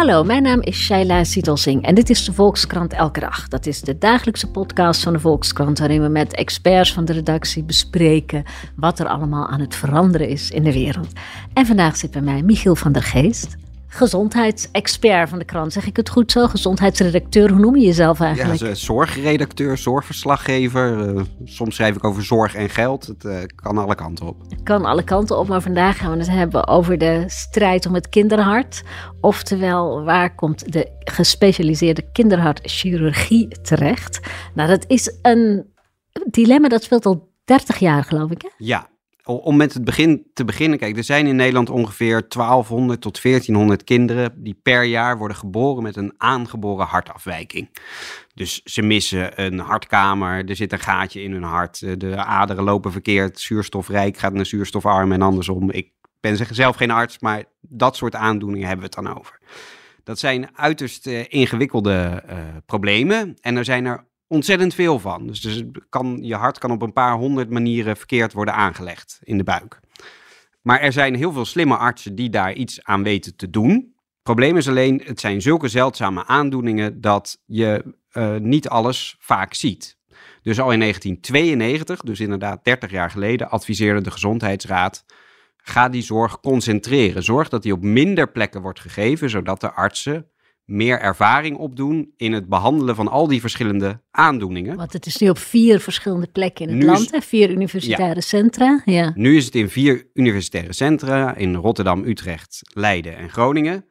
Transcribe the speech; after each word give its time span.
Hallo, 0.00 0.24
mijn 0.24 0.42
naam 0.42 0.60
is 0.60 0.84
Shaila 0.84 1.24
Sietelsing 1.24 1.86
en 1.86 1.94
dit 1.94 2.10
is 2.10 2.24
de 2.24 2.32
Volkskrant 2.32 2.92
Elke 2.92 3.20
Dag. 3.20 3.48
Dat 3.48 3.66
is 3.66 3.80
de 3.80 3.98
dagelijkse 3.98 4.50
podcast 4.50 5.02
van 5.02 5.12
de 5.12 5.18
Volkskrant 5.18 5.78
waarin 5.78 6.02
we 6.02 6.08
met 6.08 6.34
experts 6.34 6.92
van 6.92 7.04
de 7.04 7.12
redactie 7.12 7.62
bespreken 7.62 8.44
wat 8.76 8.98
er 8.98 9.06
allemaal 9.06 9.48
aan 9.48 9.60
het 9.60 9.74
veranderen 9.74 10.28
is 10.28 10.50
in 10.50 10.62
de 10.62 10.72
wereld. 10.72 11.08
En 11.52 11.66
vandaag 11.66 11.96
zit 11.96 12.10
bij 12.10 12.20
mij 12.20 12.42
Michiel 12.42 12.76
van 12.76 12.92
der 12.92 13.02
Geest, 13.02 13.56
gezondheidsexpert 13.92 15.28
van 15.28 15.38
de 15.38 15.44
krant. 15.44 15.72
Zeg 15.72 15.86
ik 15.86 15.96
het 15.96 16.08
goed 16.08 16.32
zo? 16.32 16.46
Gezondheidsredacteur, 16.46 17.50
hoe 17.50 17.58
noem 17.58 17.76
je 17.76 17.86
jezelf 17.86 18.20
eigenlijk? 18.20 18.60
Ja, 18.60 18.74
zorgredacteur, 18.74 19.78
zorgverslaggever. 19.78 21.14
Uh, 21.14 21.22
soms 21.44 21.74
schrijf 21.74 21.96
ik 21.96 22.04
over 22.04 22.24
zorg 22.24 22.54
en 22.54 22.70
geld. 22.70 23.06
Het 23.06 23.24
uh, 23.24 23.38
kan 23.54 23.78
alle 23.78 23.94
kanten 23.94 24.26
op. 24.26 24.36
Kan 24.62 24.84
alle 24.84 25.04
kanten 25.04 25.38
op, 25.38 25.48
maar 25.48 25.62
vandaag 25.62 25.98
gaan 25.98 26.12
we 26.12 26.18
het 26.18 26.30
hebben 26.30 26.66
over 26.66 26.98
de 26.98 27.24
strijd 27.26 27.86
om 27.86 27.94
het 27.94 28.08
kinderhart. 28.08 28.82
Oftewel, 29.20 30.04
waar 30.04 30.34
komt 30.34 30.72
de 30.72 30.90
gespecialiseerde 30.98 32.10
kinderhartchirurgie 32.12 33.48
terecht? 33.48 34.20
Nou, 34.54 34.68
dat 34.68 34.84
is 34.86 35.18
een 35.22 35.66
dilemma 36.30 36.68
dat 36.68 36.82
speelt 36.82 37.06
al 37.06 37.32
30 37.44 37.78
jaar, 37.78 38.04
geloof 38.04 38.30
ik. 38.30 38.42
Hè? 38.42 38.48
Ja, 38.56 38.88
om 39.24 39.56
met 39.56 39.74
het 39.74 39.84
begin 39.84 40.26
te 40.34 40.44
beginnen, 40.44 40.78
kijk, 40.78 40.96
er 40.96 41.04
zijn 41.04 41.26
in 41.26 41.36
Nederland 41.36 41.70
ongeveer 41.70 42.28
1200 42.28 43.00
tot 43.00 43.22
1400 43.22 43.84
kinderen 43.84 44.32
die 44.36 44.60
per 44.62 44.82
jaar 44.82 45.18
worden 45.18 45.36
geboren 45.36 45.82
met 45.82 45.96
een 45.96 46.14
aangeboren 46.16 46.86
hartafwijking. 46.86 47.70
Dus 48.34 48.62
ze 48.64 48.82
missen 48.82 49.42
een 49.44 49.58
hartkamer, 49.58 50.48
er 50.48 50.56
zit 50.56 50.72
een 50.72 50.78
gaatje 50.78 51.22
in 51.22 51.32
hun 51.32 51.42
hart, 51.42 51.82
eh, 51.82 51.92
de 51.96 52.16
aderen 52.16 52.64
lopen 52.64 52.92
verkeerd, 52.92 53.40
zuurstofrijk 53.40 54.16
gaat 54.16 54.32
naar 54.32 54.46
zuurstofarm 54.46 55.12
en 55.12 55.22
andersom. 55.22 55.70
Ik 55.70 55.92
ben 56.20 56.54
zelf 56.54 56.76
geen 56.76 56.90
arts, 56.90 57.18
maar 57.18 57.44
dat 57.60 57.96
soort 57.96 58.14
aandoeningen 58.14 58.68
hebben 58.68 58.88
we 58.90 58.96
het 58.96 59.04
dan 59.04 59.18
over. 59.18 59.38
Dat 60.04 60.18
zijn 60.18 60.48
uiterst 60.58 61.06
uh, 61.06 61.24
ingewikkelde 61.28 62.22
uh, 62.30 62.38
problemen 62.66 63.36
en 63.40 63.56
er 63.56 63.64
zijn 63.64 63.86
er 63.86 64.04
ontzettend 64.30 64.74
veel 64.74 64.98
van. 64.98 65.26
Dus, 65.26 65.40
dus 65.40 65.64
kan, 65.88 66.18
je 66.22 66.34
hart 66.34 66.58
kan 66.58 66.70
op 66.70 66.82
een 66.82 66.92
paar 66.92 67.16
honderd 67.16 67.50
manieren 67.50 67.96
verkeerd 67.96 68.32
worden 68.32 68.54
aangelegd 68.54 69.20
in 69.22 69.36
de 69.36 69.44
buik. 69.44 69.80
Maar 70.62 70.80
er 70.80 70.92
zijn 70.92 71.14
heel 71.14 71.32
veel 71.32 71.44
slimme 71.44 71.76
artsen 71.76 72.14
die 72.14 72.30
daar 72.30 72.52
iets 72.52 72.84
aan 72.84 73.02
weten 73.02 73.36
te 73.36 73.50
doen. 73.50 73.94
Probleem 74.22 74.56
is 74.56 74.68
alleen, 74.68 75.02
het 75.04 75.20
zijn 75.20 75.42
zulke 75.42 75.68
zeldzame 75.68 76.26
aandoeningen 76.26 77.00
dat 77.00 77.42
je 77.46 77.94
uh, 78.12 78.36
niet 78.36 78.68
alles 78.68 79.16
vaak 79.18 79.54
ziet. 79.54 79.98
Dus 80.42 80.60
al 80.60 80.72
in 80.72 80.80
1992, 80.80 82.00
dus 82.00 82.20
inderdaad 82.20 82.64
30 82.64 82.90
jaar 82.90 83.10
geleden, 83.10 83.50
adviseerde 83.50 84.00
de 84.00 84.10
Gezondheidsraad: 84.10 85.04
ga 85.56 85.88
die 85.88 86.02
zorg 86.02 86.40
concentreren. 86.40 87.22
Zorg 87.22 87.48
dat 87.48 87.62
die 87.62 87.72
op 87.72 87.82
minder 87.82 88.30
plekken 88.30 88.62
wordt 88.62 88.80
gegeven, 88.80 89.30
zodat 89.30 89.60
de 89.60 89.72
artsen 89.72 90.29
meer 90.70 91.00
ervaring 91.00 91.56
opdoen 91.56 92.12
in 92.16 92.32
het 92.32 92.48
behandelen 92.48 92.94
van 92.94 93.08
al 93.08 93.26
die 93.26 93.40
verschillende 93.40 94.00
aandoeningen. 94.10 94.76
Want 94.76 94.92
het 94.92 95.06
is 95.06 95.16
nu 95.16 95.28
op 95.28 95.38
vier 95.38 95.80
verschillende 95.80 96.26
plekken 96.32 96.68
in 96.68 96.76
het 96.76 96.86
land, 96.86 97.10
hè? 97.10 97.20
vier 97.20 97.50
universitaire 97.50 98.20
centra. 98.20 98.82
Ja. 98.84 99.12
Nu 99.14 99.36
is 99.36 99.44
het 99.44 99.54
in 99.54 99.68
vier 99.68 100.06
universitaire 100.14 100.72
centra 100.72 101.36
in 101.36 101.54
Rotterdam, 101.54 102.04
Utrecht, 102.04 102.60
Leiden 102.74 103.16
en 103.16 103.30
Groningen. 103.30 103.84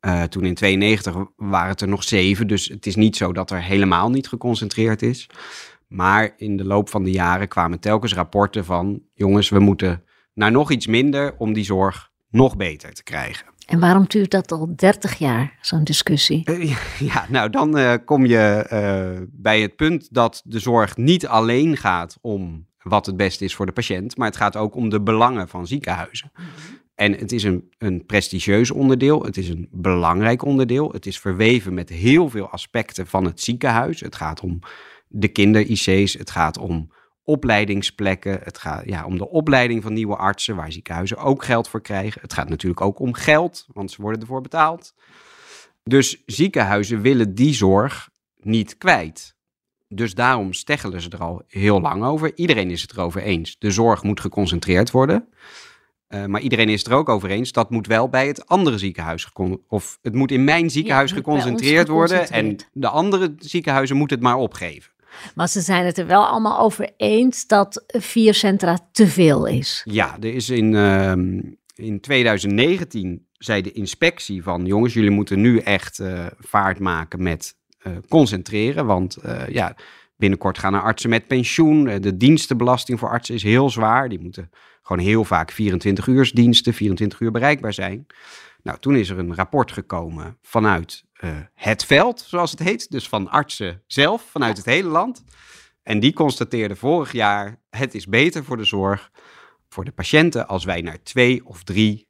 Uh, 0.00 0.22
toen 0.22 0.44
in 0.44 0.54
92 0.54 1.16
waren 1.36 1.68
het 1.68 1.80
er 1.80 1.88
nog 1.88 2.02
zeven, 2.02 2.46
dus 2.46 2.68
het 2.68 2.86
is 2.86 2.96
niet 2.96 3.16
zo 3.16 3.32
dat 3.32 3.50
er 3.50 3.62
helemaal 3.62 4.10
niet 4.10 4.28
geconcentreerd 4.28 5.02
is. 5.02 5.28
Maar 5.88 6.32
in 6.36 6.56
de 6.56 6.64
loop 6.64 6.88
van 6.88 7.02
de 7.02 7.10
jaren 7.10 7.48
kwamen 7.48 7.80
telkens 7.80 8.14
rapporten 8.14 8.64
van: 8.64 9.02
jongens, 9.14 9.48
we 9.48 9.58
moeten 9.58 10.04
naar 10.34 10.50
nog 10.50 10.70
iets 10.70 10.86
minder 10.86 11.34
om 11.38 11.52
die 11.52 11.64
zorg 11.64 12.11
nog 12.32 12.56
beter 12.56 12.92
te 12.92 13.02
krijgen. 13.02 13.46
En 13.66 13.80
waarom 13.80 14.04
duurt 14.06 14.30
dat 14.30 14.52
al 14.52 14.72
30 14.76 15.18
jaar, 15.18 15.58
zo'n 15.60 15.84
discussie? 15.84 16.50
Uh, 16.50 16.76
ja, 17.12 17.26
nou 17.28 17.50
dan 17.50 17.78
uh, 17.78 17.94
kom 18.04 18.26
je 18.26 18.66
uh, 18.72 19.26
bij 19.30 19.60
het 19.60 19.76
punt 19.76 20.08
dat 20.14 20.42
de 20.44 20.58
zorg 20.58 20.96
niet 20.96 21.26
alleen 21.26 21.76
gaat 21.76 22.18
om 22.20 22.66
wat 22.82 23.06
het 23.06 23.16
beste 23.16 23.44
is 23.44 23.54
voor 23.54 23.66
de 23.66 23.72
patiënt, 23.72 24.16
maar 24.16 24.26
het 24.26 24.36
gaat 24.36 24.56
ook 24.56 24.74
om 24.74 24.88
de 24.88 25.00
belangen 25.00 25.48
van 25.48 25.66
ziekenhuizen. 25.66 26.30
-hmm. 26.32 26.44
En 27.02 27.12
het 27.12 27.32
is 27.32 27.42
een, 27.42 27.70
een 27.78 28.06
prestigieus 28.06 28.70
onderdeel, 28.70 29.22
het 29.22 29.36
is 29.36 29.48
een 29.48 29.68
belangrijk 29.70 30.44
onderdeel, 30.44 30.92
het 30.92 31.06
is 31.06 31.18
verweven 31.18 31.74
met 31.74 31.88
heel 31.88 32.28
veel 32.28 32.48
aspecten 32.48 33.06
van 33.06 33.24
het 33.24 33.40
ziekenhuis. 33.40 34.00
Het 34.00 34.16
gaat 34.16 34.40
om 34.40 34.58
de 35.08 35.28
kinder-IC's, 35.28 36.12
het 36.12 36.30
gaat 36.30 36.58
om 36.58 36.92
opleidingsplekken. 37.24 38.40
Het 38.42 38.58
gaat 38.58 38.84
ja, 38.84 39.04
om 39.04 39.18
de 39.18 39.28
opleiding 39.28 39.82
van 39.82 39.92
nieuwe 39.92 40.16
artsen, 40.16 40.56
waar 40.56 40.72
ziekenhuizen 40.72 41.16
ook 41.16 41.44
geld 41.44 41.68
voor 41.68 41.82
krijgen. 41.82 42.20
Het 42.20 42.32
gaat 42.32 42.48
natuurlijk 42.48 42.80
ook 42.80 42.98
om 42.98 43.14
geld, 43.14 43.66
want 43.72 43.90
ze 43.90 44.02
worden 44.02 44.20
ervoor 44.20 44.40
betaald. 44.40 44.94
Dus 45.84 46.22
ziekenhuizen 46.26 47.00
willen 47.00 47.34
die 47.34 47.54
zorg 47.54 48.10
niet 48.36 48.78
kwijt. 48.78 49.36
Dus 49.88 50.14
daarom 50.14 50.52
steggelen 50.52 51.00
ze 51.00 51.08
er 51.08 51.20
al 51.20 51.42
heel 51.46 51.80
lang 51.80 52.04
over. 52.04 52.36
Iedereen 52.36 52.70
is 52.70 52.82
het 52.82 52.92
erover 52.92 53.22
eens. 53.22 53.56
De 53.58 53.70
zorg 53.70 54.02
moet 54.02 54.20
geconcentreerd 54.20 54.90
worden. 54.90 55.28
Uh, 56.08 56.24
maar 56.24 56.40
iedereen 56.40 56.68
is 56.68 56.78
het 56.78 56.92
er 56.92 56.96
ook 56.96 57.08
over 57.08 57.30
eens. 57.30 57.52
Dat 57.52 57.70
moet 57.70 57.86
wel 57.86 58.08
bij 58.08 58.26
het 58.26 58.46
andere 58.46 58.78
ziekenhuis. 58.78 59.32
Of 59.68 59.98
het 60.02 60.14
moet 60.14 60.30
in 60.30 60.44
mijn 60.44 60.70
ziekenhuis 60.70 61.10
ja, 61.10 61.16
geconcentreerd 61.16 61.88
worden. 61.88 62.28
En 62.28 62.56
de 62.72 62.88
andere 62.88 63.34
ziekenhuizen 63.38 63.96
moeten 63.96 64.16
het 64.16 64.26
maar 64.26 64.36
opgeven. 64.36 64.91
Maar 65.34 65.48
ze 65.48 65.60
zijn 65.60 65.86
het 65.86 65.98
er 65.98 66.06
wel 66.06 66.26
allemaal 66.26 66.58
over 66.58 66.90
eens 66.96 67.46
dat 67.46 67.84
vier 67.86 68.34
centra 68.34 68.78
te 68.92 69.06
veel 69.06 69.46
is. 69.46 69.82
Ja, 69.84 70.16
er 70.20 70.34
is 70.34 70.50
in, 70.50 70.72
uh, 70.72 71.12
in 71.74 72.00
2019 72.00 73.26
zei 73.44 73.62
de 73.62 73.72
inspectie 73.72 74.42
van 74.42 74.66
jongens, 74.66 74.94
jullie 74.94 75.10
moeten 75.10 75.40
nu 75.40 75.58
echt 75.58 75.98
uh, 75.98 76.26
vaart 76.38 76.78
maken 76.78 77.22
met 77.22 77.56
uh, 77.86 77.92
concentreren. 78.08 78.86
Want 78.86 79.18
uh, 79.24 79.48
ja, 79.48 79.76
binnenkort 80.16 80.58
gaan 80.58 80.74
er 80.74 80.82
artsen 80.82 81.10
met 81.10 81.26
pensioen. 81.26 81.84
De 81.84 82.16
dienstenbelasting 82.16 82.98
voor 82.98 83.08
artsen 83.08 83.34
is 83.34 83.42
heel 83.42 83.70
zwaar. 83.70 84.08
Die 84.08 84.20
moeten 84.20 84.50
gewoon 84.82 85.02
heel 85.02 85.24
vaak 85.24 85.50
24 85.50 86.06
uur 86.06 86.30
diensten, 86.34 86.74
24 86.74 87.20
uur 87.20 87.30
bereikbaar 87.30 87.72
zijn. 87.72 88.06
Nou, 88.62 88.78
toen 88.78 88.96
is 88.96 89.08
er 89.08 89.18
een 89.18 89.34
rapport 89.34 89.72
gekomen 89.72 90.38
vanuit 90.42 91.04
uh, 91.24 91.30
het 91.54 91.84
veld, 91.84 92.20
zoals 92.20 92.50
het 92.50 92.60
heet. 92.60 92.90
Dus 92.90 93.08
van 93.08 93.28
artsen 93.28 93.82
zelf, 93.86 94.22
vanuit 94.30 94.56
het 94.56 94.66
hele 94.66 94.88
land. 94.88 95.24
En 95.82 96.00
die 96.00 96.12
constateerden 96.12 96.76
vorig 96.76 97.12
jaar: 97.12 97.60
het 97.70 97.94
is 97.94 98.06
beter 98.06 98.44
voor 98.44 98.56
de 98.56 98.64
zorg, 98.64 99.10
voor 99.68 99.84
de 99.84 99.92
patiënten, 99.92 100.48
als 100.48 100.64
wij 100.64 100.80
naar 100.80 101.02
twee 101.02 101.46
of 101.46 101.62
drie 101.62 102.08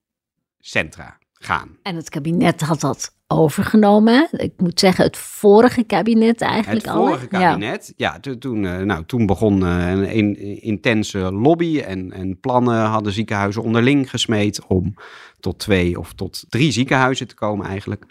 centra 0.59 1.19
gaan. 1.33 1.79
En 1.83 1.97
het 1.97 2.09
kabinet 2.09 2.61
had 2.61 2.81
dat 2.81 3.17
overgenomen. 3.33 4.29
Ik 4.31 4.53
moet 4.57 4.81
zeggen, 4.81 5.05
het 5.05 5.17
vorige 5.17 5.83
kabinet 5.83 6.41
eigenlijk 6.41 6.87
al. 6.87 6.95
Het 6.95 7.05
vorige 7.05 7.27
kabinet, 7.27 7.93
ja. 7.97 8.19
ja 8.23 8.35
toen, 8.39 8.63
uh, 8.63 8.79
nou, 8.79 9.05
toen 9.05 9.27
begon 9.27 9.63
uh, 9.63 9.91
een, 9.91 10.17
een, 10.19 10.63
intense 10.63 11.19
lobby 11.19 11.81
en, 11.81 12.13
en 12.13 12.41
plannen 12.41 12.85
hadden 12.85 13.13
ziekenhuizen 13.13 13.63
onderling 13.63 14.11
gesmeed 14.11 14.67
om 14.67 14.95
tot 15.41 15.59
twee 15.59 15.99
of 15.99 16.13
tot 16.13 16.45
drie 16.49 16.73
ziekenhuizen 16.73 17.29
te 17.29 17.35
komen 17.35 17.67
eigenlijk. 17.67 18.05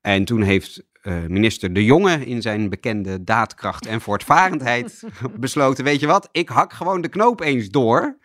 En 0.00 0.24
toen 0.24 0.42
heeft 0.42 0.88
uh, 1.02 1.26
minister 1.26 1.72
De 1.72 1.84
Jonge 1.84 2.26
in 2.26 2.42
zijn 2.42 2.68
bekende 2.68 3.24
daadkracht 3.24 3.86
en 3.86 4.00
voortvarendheid 4.00 5.04
besloten, 5.40 5.84
weet 5.84 6.00
je 6.00 6.06
wat, 6.06 6.28
ik 6.32 6.48
hak 6.48 6.72
gewoon 6.72 7.00
de 7.00 7.08
knoop 7.08 7.40
eens 7.40 7.68
door 7.68 8.18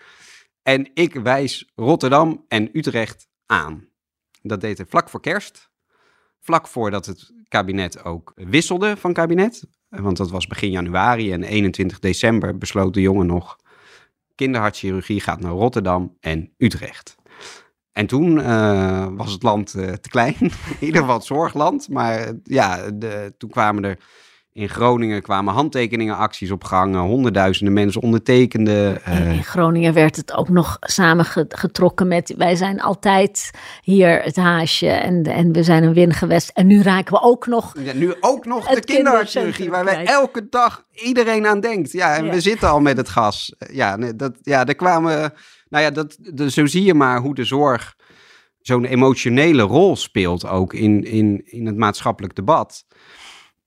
en 0.64 0.90
ik 0.94 1.14
wijs 1.14 1.72
Rotterdam 1.76 2.46
en 2.48 2.70
Utrecht 2.74 3.28
aan. 3.46 3.88
Dat 4.42 4.62
deed 4.62 4.78
hij 4.78 4.88
vlak 4.90 5.10
voor 5.10 5.22
kerst, 5.22 5.70
vlak 6.46 6.68
voordat 6.68 7.06
het 7.06 7.34
kabinet 7.48 8.04
ook 8.04 8.32
wisselde 8.36 8.98
van 8.98 9.14
kabinet, 9.14 9.68
want 9.90 10.18
dat 10.18 10.30
was 10.30 10.48
begin 10.48 10.72
januari 10.72 11.32
en 11.32 11.44
21 11.44 12.00
december 12.00 12.58
besloot 12.58 12.94
De 12.94 13.02
Jonge 13.02 13.24
nog, 13.24 13.58
kinderhartchirurgie 14.36 15.22
gaat 15.22 15.40
naar 15.40 15.52
Rotterdam 15.52 16.18
en 16.20 16.54
Utrecht. 16.58 17.16
En 17.92 18.08
toen 18.08 18.38
uh, 18.38 19.08
was 19.12 19.32
het 19.32 19.44
land 19.44 19.76
uh, 19.76 19.92
te 19.92 20.10
klein, 20.10 20.36
in 20.80 20.86
ieder 20.86 21.02
geval 21.02 21.16
het 21.16 21.26
zorgland. 21.26 21.90
Maar 21.90 22.34
ja, 22.44 22.92
de, 22.92 23.34
toen 23.38 23.50
kwamen 23.50 23.84
er 23.84 24.00
in 24.56 24.70
Groningen 24.70 25.22
kwamen 25.22 25.54
handtekeningenacties 25.54 26.52
op 26.52 26.64
gang. 26.64 26.96
Honderdduizenden 26.96 27.74
mensen 27.74 28.02
ondertekenden. 28.02 29.02
Uh... 29.08 29.34
In 29.34 29.44
Groningen 29.44 29.94
werd 29.94 30.16
het 30.16 30.34
ook 30.34 30.50
nog 30.50 30.78
samengetrokken 30.80 32.08
met... 32.08 32.34
wij 32.38 32.56
zijn 32.56 32.82
altijd 32.82 33.52
hier 33.82 34.22
het 34.22 34.36
haasje 34.36 34.88
en, 34.88 35.24
en 35.24 35.52
we 35.52 35.64
zijn 35.64 35.84
een 35.84 35.94
wingewest. 35.94 36.50
En 36.50 36.68
nu 36.68 36.82
raken 36.82 37.14
we 37.14 37.22
ook 37.22 37.48
nog... 37.48 37.74
Ja, 37.80 37.94
nu 37.94 38.14
ook 38.20 38.46
nog 38.46 38.68
de 38.68 38.80
kinderchirurgie, 38.80 39.70
waar 39.70 39.86
wij 39.86 40.06
elke 40.06 40.50
dag 40.50 40.84
iedereen 40.92 41.48
aan 41.48 41.60
denkt. 41.60 41.92
Ja, 41.92 42.16
en 42.16 42.26
ja. 42.26 42.32
we 42.32 42.42
zitten 42.42 42.70
al 42.70 42.80
met 42.80 42.98
het 42.98 43.10
gas. 43.10 43.56
Ja, 43.72 43.98
dat, 43.98 44.38
ja, 44.42 44.66
er 44.66 44.76
kwamen 44.76 45.34
nou 45.70 45.84
ja, 45.84 45.92
dat, 45.92 46.18
dat, 46.20 46.52
zo 46.52 46.66
zie 46.66 46.84
je 46.84 46.94
maar 46.94 47.20
hoe 47.20 47.36
de 47.36 47.44
zorg 47.44 47.96
zo'n 48.60 48.86
emotionele 48.86 49.62
rol 49.62 49.96
speelt 49.96 50.48
ook 50.48 50.74
in, 50.74 51.04
in, 51.04 51.42
in 51.46 51.66
het 51.66 51.78
maatschappelijk 51.78 52.36
debat. 52.36 52.86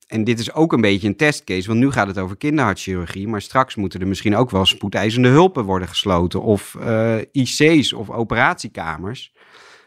En 0.09 0.25
dit 0.25 0.39
is 0.39 0.53
ook 0.53 0.73
een 0.73 0.81
beetje 0.81 1.09
een 1.09 1.17
testcase, 1.17 1.67
want 1.69 1.79
nu 1.79 1.91
gaat 1.91 2.07
het 2.07 2.19
over 2.19 2.37
kinderhartchirurgie, 2.37 3.29
maar 3.29 3.43
straks 3.43 3.75
moeten 3.75 4.01
er 4.01 4.07
misschien 4.07 4.37
ook 4.37 4.51
wel 4.51 4.67
spoedeisende 4.67 5.29
hulpen 5.29 5.65
worden 5.65 5.89
gesloten 5.89 6.43
of 6.43 6.77
uh, 6.81 7.17
IC's 7.33 7.93
of 7.93 8.11
operatiekamers. 8.11 9.33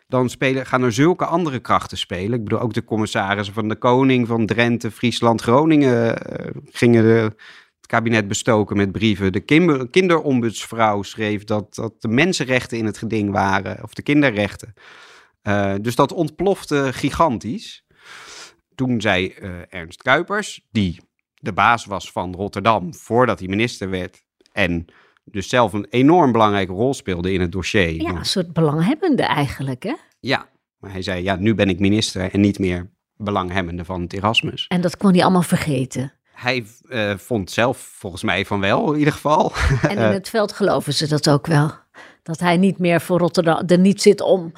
dan 0.07 0.29
spelen, 0.29 0.65
gaan 0.65 0.83
er 0.83 0.93
zulke 0.93 1.25
andere 1.25 1.59
krachten 1.59 1.97
spelen. 1.97 2.37
Ik 2.37 2.43
bedoel, 2.43 2.59
ook 2.59 2.73
de 2.73 2.83
commissarissen 2.83 3.53
van 3.53 3.67
de 3.67 3.75
Koning, 3.75 4.27
van 4.27 4.45
Drenthe, 4.45 4.91
Friesland, 4.91 5.41
Groningen 5.41 6.31
uh, 6.31 6.47
gingen 6.71 7.03
de, 7.03 7.35
het 7.77 7.87
kabinet 7.87 8.27
bestoken 8.27 8.77
met 8.77 8.91
brieven. 8.91 9.31
De 9.31 9.39
kinder, 9.39 9.89
kinderombudsvrouw 9.89 11.01
schreef 11.01 11.43
dat, 11.43 11.75
dat 11.75 12.01
de 12.01 12.07
mensenrechten 12.07 12.77
in 12.77 12.85
het 12.85 12.97
geding 12.97 13.31
waren, 13.31 13.83
of 13.83 13.93
de 13.93 14.01
kinderrechten. 14.01 14.73
Uh, 15.43 15.73
dus 15.81 15.95
dat 15.95 16.13
ontplofte 16.13 16.89
gigantisch. 16.93 17.83
Toen 18.75 19.01
zei 19.01 19.35
uh, 19.39 19.49
Ernst 19.69 20.01
Kuipers, 20.01 20.67
die 20.71 20.99
de 21.33 21.53
baas 21.53 21.85
was 21.85 22.11
van 22.11 22.35
Rotterdam 22.35 22.93
voordat 22.93 23.39
hij 23.39 23.47
minister 23.47 23.89
werd 23.89 24.23
en 24.51 24.85
dus 25.23 25.49
zelf 25.49 25.73
een 25.73 25.87
enorm 25.89 26.31
belangrijke 26.31 26.71
rol 26.71 26.93
speelde 26.93 27.33
in 27.33 27.41
het 27.41 27.51
dossier. 27.51 28.01
Ja, 28.01 28.09
een 28.09 28.25
soort 28.25 28.53
belanghebbende 28.53 29.23
eigenlijk, 29.23 29.83
hè? 29.83 29.95
Ja, 30.19 30.49
maar 30.77 30.91
hij 30.91 31.01
zei, 31.01 31.23
ja, 31.23 31.35
nu 31.35 31.55
ben 31.55 31.69
ik 31.69 31.79
minister 31.79 32.31
en 32.31 32.41
niet 32.41 32.59
meer 32.59 32.89
belanghebbende 33.15 33.85
van 33.85 34.01
het 34.01 34.13
Erasmus. 34.13 34.65
En 34.67 34.81
dat 34.81 34.97
kon 34.97 35.11
hij 35.11 35.21
allemaal 35.21 35.41
vergeten. 35.41 36.13
Hij 36.31 36.65
uh, 36.89 37.17
vond 37.17 37.51
zelf 37.51 37.77
volgens 37.77 38.23
mij 38.23 38.45
van 38.45 38.59
wel, 38.59 38.91
in 38.91 38.99
ieder 38.99 39.13
geval. 39.13 39.51
En 39.81 39.97
in 39.97 40.13
het 40.19 40.29
veld 40.29 40.51
geloven 40.51 40.93
ze 40.93 41.07
dat 41.07 41.29
ook 41.29 41.47
wel. 41.47 41.71
Dat 42.23 42.39
hij 42.39 42.57
niet 42.57 42.77
meer 42.77 43.01
voor 43.01 43.19
Rotterdam, 43.19 43.63
er 43.67 43.79
niet 43.79 44.01
zit 44.01 44.21
om 44.21 44.51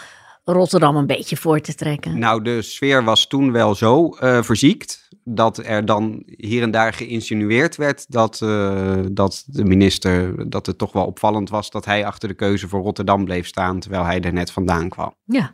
Rotterdam 0.44 0.96
een 0.96 1.06
beetje 1.08 1.38
voor 1.38 1.60
te 1.60 1.76
trekken. 1.76 2.20
Nou, 2.20 2.42
de 2.42 2.62
sfeer 2.62 3.04
was 3.04 3.28
toen 3.28 3.52
wel 3.52 3.76
zo 3.76 4.18
uh, 4.22 4.42
verziekt 4.42 5.10
dat 5.24 5.58
er 5.58 5.86
dan 5.86 6.24
hier 6.26 6.62
en 6.62 6.72
daar 6.72 6.94
geïnsinueerd 6.94 7.76
werd 7.76 8.12
dat, 8.12 8.42
uh, 8.44 9.00
dat 9.12 9.44
de 9.48 9.64
minister, 9.64 10.50
dat 10.50 10.66
het 10.66 10.78
toch 10.78 10.92
wel 10.92 11.06
opvallend 11.06 11.50
was 11.50 11.70
dat 11.70 11.86
hij 11.86 12.06
achter 12.06 12.28
de 12.28 12.36
keuze 12.36 12.68
voor 12.68 12.82
Rotterdam 12.82 13.26
bleef 13.26 13.48
staan, 13.48 13.80
terwijl 13.80 14.04
hij 14.04 14.22
er 14.22 14.34
net 14.34 14.52
vandaan 14.52 14.90
kwam. 14.90 15.16
Ja, 15.24 15.54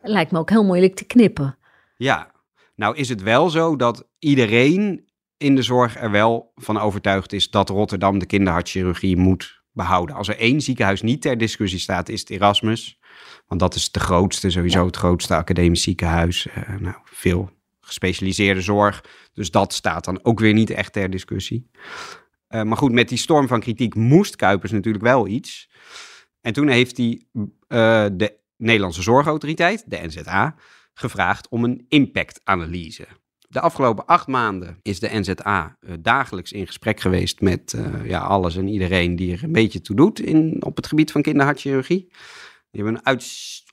lijkt 0.00 0.30
me 0.30 0.38
ook 0.38 0.50
heel 0.50 0.64
moeilijk 0.64 0.94
te 0.94 1.04
knippen. 1.04 1.56
Ja, 1.96 2.30
nou 2.74 2.96
is 2.96 3.08
het 3.08 3.22
wel 3.22 3.50
zo 3.50 3.76
dat 3.76 4.08
iedereen 4.18 5.06
in 5.36 5.54
de 5.54 5.62
zorg 5.62 5.96
er 5.96 6.10
wel 6.10 6.52
van 6.54 6.78
overtuigd 6.78 7.32
is 7.32 7.50
dat 7.50 7.68
Rotterdam 7.68 8.18
de 8.18 8.26
kinderhartchirurgie 8.26 9.16
moet 9.16 9.62
behouden. 9.72 10.16
Als 10.16 10.28
er 10.28 10.38
één 10.38 10.60
ziekenhuis 10.60 11.02
niet 11.02 11.22
ter 11.22 11.38
discussie 11.38 11.78
staat, 11.78 12.08
is 12.08 12.20
het 12.20 12.30
Erasmus. 12.30 12.98
Want 13.48 13.60
dat 13.60 13.74
is 13.74 13.90
de 13.90 14.00
grootste, 14.00 14.50
sowieso 14.50 14.78
ja. 14.78 14.86
het 14.86 14.96
grootste 14.96 15.34
academisch 15.34 15.82
ziekenhuis. 15.82 16.46
Uh, 16.46 16.78
nou, 16.78 16.96
veel 17.04 17.50
gespecialiseerde 17.80 18.60
zorg. 18.60 19.04
Dus 19.32 19.50
dat 19.50 19.72
staat 19.72 20.04
dan 20.04 20.24
ook 20.24 20.40
weer 20.40 20.52
niet 20.52 20.70
echt 20.70 20.92
ter 20.92 21.10
discussie. 21.10 21.70
Uh, 22.48 22.62
maar 22.62 22.76
goed, 22.76 22.92
met 22.92 23.08
die 23.08 23.18
storm 23.18 23.48
van 23.48 23.60
kritiek 23.60 23.94
moest 23.94 24.36
Kuipers 24.36 24.72
natuurlijk 24.72 25.04
wel 25.04 25.26
iets. 25.26 25.70
En 26.40 26.52
toen 26.52 26.68
heeft 26.68 26.96
hij 26.96 27.22
uh, 27.34 27.46
de 28.12 28.36
Nederlandse 28.56 29.02
Zorgautoriteit, 29.02 29.84
de 29.86 30.00
NZA, 30.06 30.54
gevraagd 30.94 31.48
om 31.48 31.64
een 31.64 31.84
impactanalyse. 31.88 33.06
De 33.48 33.60
afgelopen 33.60 34.06
acht 34.06 34.26
maanden 34.26 34.78
is 34.82 35.00
de 35.00 35.08
NZA 35.12 35.76
uh, 35.80 35.94
dagelijks 36.00 36.52
in 36.52 36.66
gesprek 36.66 37.00
geweest 37.00 37.40
met 37.40 37.76
ja, 38.04 38.20
alles 38.20 38.56
en 38.56 38.68
iedereen 38.68 39.16
die 39.16 39.32
er 39.32 39.44
een 39.44 39.52
beetje 39.52 39.80
toe 39.80 39.96
doet 39.96 40.20
in, 40.20 40.56
op 40.64 40.76
het 40.76 40.86
gebied 40.86 41.12
van 41.12 41.22
kinderhartchirurgie. 41.22 42.08
Die 42.78 42.86
hebben 42.86 43.02
een 43.04 43.20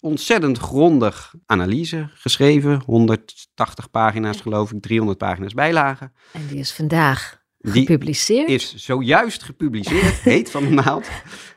ontzettend 0.02 0.58
grondig 0.58 1.34
analyse 1.46 2.10
geschreven. 2.14 2.82
180 2.86 3.92
pagina's 3.92 4.42
geloof 4.42 4.72
ik, 4.72 4.82
300 4.82 5.18
pagina's 5.18 5.54
bijlagen. 5.54 6.14
En 6.32 6.48
die 6.48 6.58
is 6.58 6.74
vandaag 6.74 7.42
gepubliceerd? 7.60 8.48
Die 8.48 8.56
is 8.56 8.76
zojuist 8.76 9.44
gepubliceerd, 9.44 10.14
heet 10.34 10.52
van 10.52 10.64
de 10.64 10.70
naald. 10.70 11.10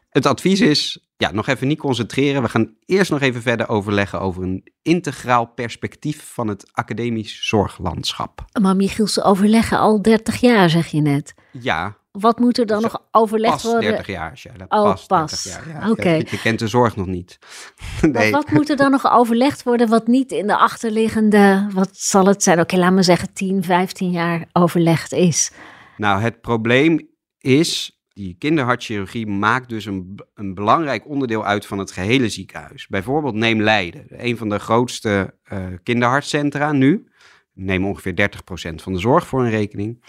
Het 0.08 0.26
advies 0.26 0.60
is, 0.60 1.08
ja, 1.16 1.32
nog 1.32 1.46
even 1.46 1.68
niet 1.68 1.78
concentreren. 1.78 2.42
We 2.42 2.48
gaan 2.48 2.74
eerst 2.86 3.10
nog 3.10 3.20
even 3.20 3.42
verder 3.42 3.68
overleggen 3.68 4.20
over 4.20 4.42
een 4.42 4.72
integraal 4.82 5.46
perspectief 5.46 6.30
van 6.32 6.48
het 6.48 6.68
academisch 6.72 7.48
zorglandschap. 7.48 8.44
Maar 8.60 8.76
Michiel, 8.76 9.06
ze 9.06 9.22
overleggen 9.22 9.78
al 9.78 10.02
30 10.02 10.40
jaar, 10.40 10.70
zeg 10.70 10.86
je 10.86 11.00
net. 11.00 11.34
Ja, 11.52 11.96
wat 12.20 12.38
moet 12.38 12.58
er 12.58 12.66
dan 12.66 12.82
nog 12.82 13.02
overlegd 13.10 13.52
pas 13.52 13.62
worden? 13.62 13.90
30 13.90 14.06
jaar, 14.06 14.36
Sheila. 14.36 14.64
Oh, 14.68 14.82
pas. 14.82 15.06
pas. 15.06 15.42
30 15.42 15.66
jaar. 15.66 16.04
Ja. 16.04 16.14
Je, 16.14 16.40
kent 16.42 16.58
de 16.58 16.68
zorg 16.68 16.96
nog 16.96 17.06
niet. 17.06 17.38
nee. 18.12 18.30
Wat 18.30 18.50
moet 18.50 18.70
er 18.70 18.76
dan 18.76 18.90
nog 18.90 19.10
overlegd 19.10 19.62
worden 19.62 19.88
wat 19.88 20.06
niet 20.06 20.32
in 20.32 20.46
de 20.46 20.56
achterliggende, 20.56 21.66
wat 21.72 21.90
zal 21.92 22.26
het 22.26 22.42
zijn? 22.42 22.60
Oké, 22.60 22.76
laat 22.76 22.92
me 22.92 23.02
zeggen 23.02 23.32
10, 23.32 23.64
15 23.64 24.10
jaar 24.10 24.48
overlegd 24.52 25.12
is. 25.12 25.50
Nou, 25.96 26.20
het 26.20 26.40
probleem 26.40 27.08
is, 27.38 28.00
die 28.12 28.36
kinderhartchirurgie 28.38 29.26
maakt 29.26 29.68
dus 29.68 29.84
een, 29.84 30.18
een 30.34 30.54
belangrijk 30.54 31.08
onderdeel 31.08 31.44
uit 31.44 31.66
van 31.66 31.78
het 31.78 31.90
gehele 31.90 32.28
ziekenhuis. 32.28 32.86
Bijvoorbeeld 32.86 33.34
neem 33.34 33.62
Leiden, 33.62 34.06
een 34.08 34.36
van 34.36 34.48
de 34.48 34.58
grootste 34.58 35.34
uh, 35.52 35.66
kinderhartcentra 35.82 36.72
nu. 36.72 37.08
Neem 37.52 37.86
ongeveer 37.86 38.30
30% 38.70 38.74
van 38.74 38.92
de 38.92 38.98
zorg 38.98 39.26
voor 39.26 39.44
een 39.44 39.50
rekening. 39.50 40.04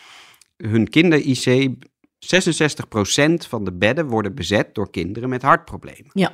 Hun 0.58 0.90
kinder-IC 0.90 1.76
66% 2.20 3.48
van 3.48 3.64
de 3.64 3.74
bedden 3.74 4.08
worden 4.08 4.36
bezet 4.36 4.76
door 4.76 4.90
kinderen 4.90 5.30
met 5.30 5.42
hartproblemen. 5.42 6.12
Ja. 6.14 6.34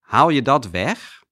Haal 0.00 0.28
je 0.28 0.42
dat 0.42 0.70
weg, 0.70 1.22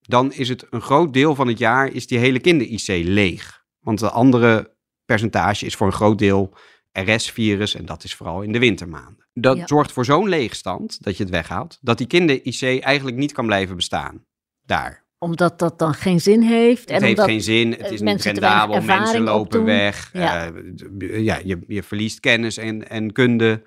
dan 0.00 0.32
is 0.32 0.48
het 0.48 0.66
een 0.70 0.80
groot 0.80 1.12
deel 1.12 1.34
van 1.34 1.48
het 1.48 1.58
jaar 1.58 1.92
is 1.92 2.06
die 2.06 2.18
hele 2.18 2.40
kinder-IC 2.40 2.86
leeg. 2.86 3.64
Want 3.78 3.98
de 3.98 4.10
andere 4.10 4.76
percentage 5.04 5.66
is 5.66 5.74
voor 5.74 5.86
een 5.86 5.92
groot 5.92 6.18
deel 6.18 6.56
RS-virus 6.92 7.74
en 7.74 7.86
dat 7.86 8.04
is 8.04 8.14
vooral 8.14 8.42
in 8.42 8.52
de 8.52 8.58
wintermaanden. 8.58 9.26
Dat 9.32 9.56
ja. 9.56 9.66
zorgt 9.66 9.92
voor 9.92 10.04
zo'n 10.04 10.28
leegstand, 10.28 11.04
dat 11.04 11.16
je 11.16 11.22
het 11.22 11.32
weghaalt, 11.32 11.78
dat 11.80 11.98
die 11.98 12.06
kinder-IC 12.06 12.82
eigenlijk 12.82 13.16
niet 13.16 13.32
kan 13.32 13.46
blijven 13.46 13.76
bestaan 13.76 14.26
daar 14.68 15.07
omdat 15.18 15.58
dat 15.58 15.78
dan 15.78 15.94
geen 15.94 16.20
zin 16.20 16.42
heeft. 16.42 16.80
Het 16.80 16.90
en 16.90 17.02
heeft 17.02 17.10
omdat 17.10 17.30
geen 17.30 17.42
zin, 17.42 17.72
het 17.72 17.90
is 17.90 18.00
niet 18.00 18.22
rendabel, 18.22 18.82
mensen 18.82 19.20
lopen 19.20 19.64
weg. 19.64 20.10
Ja, 20.12 20.50
uh, 20.98 21.24
ja 21.24 21.40
je, 21.44 21.58
je 21.66 21.82
verliest 21.82 22.20
kennis 22.20 22.56
en, 22.56 22.88
en 22.88 23.12
kunde. 23.12 23.62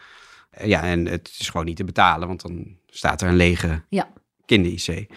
Uh, 0.62 0.68
ja, 0.68 0.84
en 0.84 1.06
het 1.06 1.36
is 1.40 1.50
gewoon 1.50 1.66
niet 1.66 1.76
te 1.76 1.84
betalen, 1.84 2.28
want 2.28 2.42
dan 2.42 2.78
staat 2.86 3.22
er 3.22 3.28
een 3.28 3.36
lege 3.36 3.84
ja. 3.90 4.14
kinder-IC. 4.46 5.08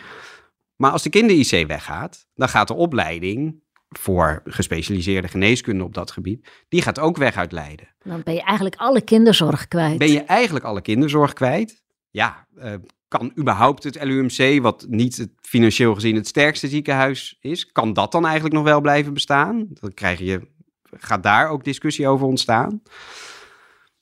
Maar 0.76 0.90
als 0.90 1.02
de 1.02 1.10
kinder-IC 1.10 1.66
weggaat, 1.66 2.26
dan 2.34 2.48
gaat 2.48 2.68
de 2.68 2.74
opleiding 2.74 3.62
voor 3.88 4.42
gespecialiseerde 4.44 5.28
geneeskunde 5.28 5.84
op 5.84 5.94
dat 5.94 6.10
gebied, 6.10 6.48
die 6.68 6.82
gaat 6.82 6.98
ook 6.98 7.16
weg 7.16 7.36
uit 7.36 7.52
Leiden. 7.52 7.88
Dan 8.02 8.22
ben 8.22 8.34
je 8.34 8.42
eigenlijk 8.42 8.76
alle 8.76 9.00
kinderzorg 9.00 9.68
kwijt. 9.68 9.98
Ben 9.98 10.10
je 10.10 10.22
eigenlijk 10.22 10.64
alle 10.64 10.80
kinderzorg 10.80 11.32
kwijt? 11.32 11.82
Ja, 12.10 12.46
uh, 12.58 12.74
kan 13.18 13.32
überhaupt 13.38 13.84
het 13.84 14.04
LUMC, 14.04 14.62
wat 14.62 14.86
niet 14.88 15.16
het, 15.16 15.30
financieel 15.40 15.94
gezien 15.94 16.14
het 16.14 16.26
sterkste 16.26 16.68
ziekenhuis 16.68 17.36
is, 17.40 17.72
kan 17.72 17.92
dat 17.92 18.12
dan 18.12 18.24
eigenlijk 18.24 18.54
nog 18.54 18.64
wel 18.64 18.80
blijven 18.80 19.14
bestaan? 19.14 19.66
Dan 19.68 19.94
krijg 19.94 20.18
je, 20.18 20.48
gaat 20.90 21.22
daar 21.22 21.48
ook 21.48 21.64
discussie 21.64 22.08
over 22.08 22.26
ontstaan. 22.26 22.82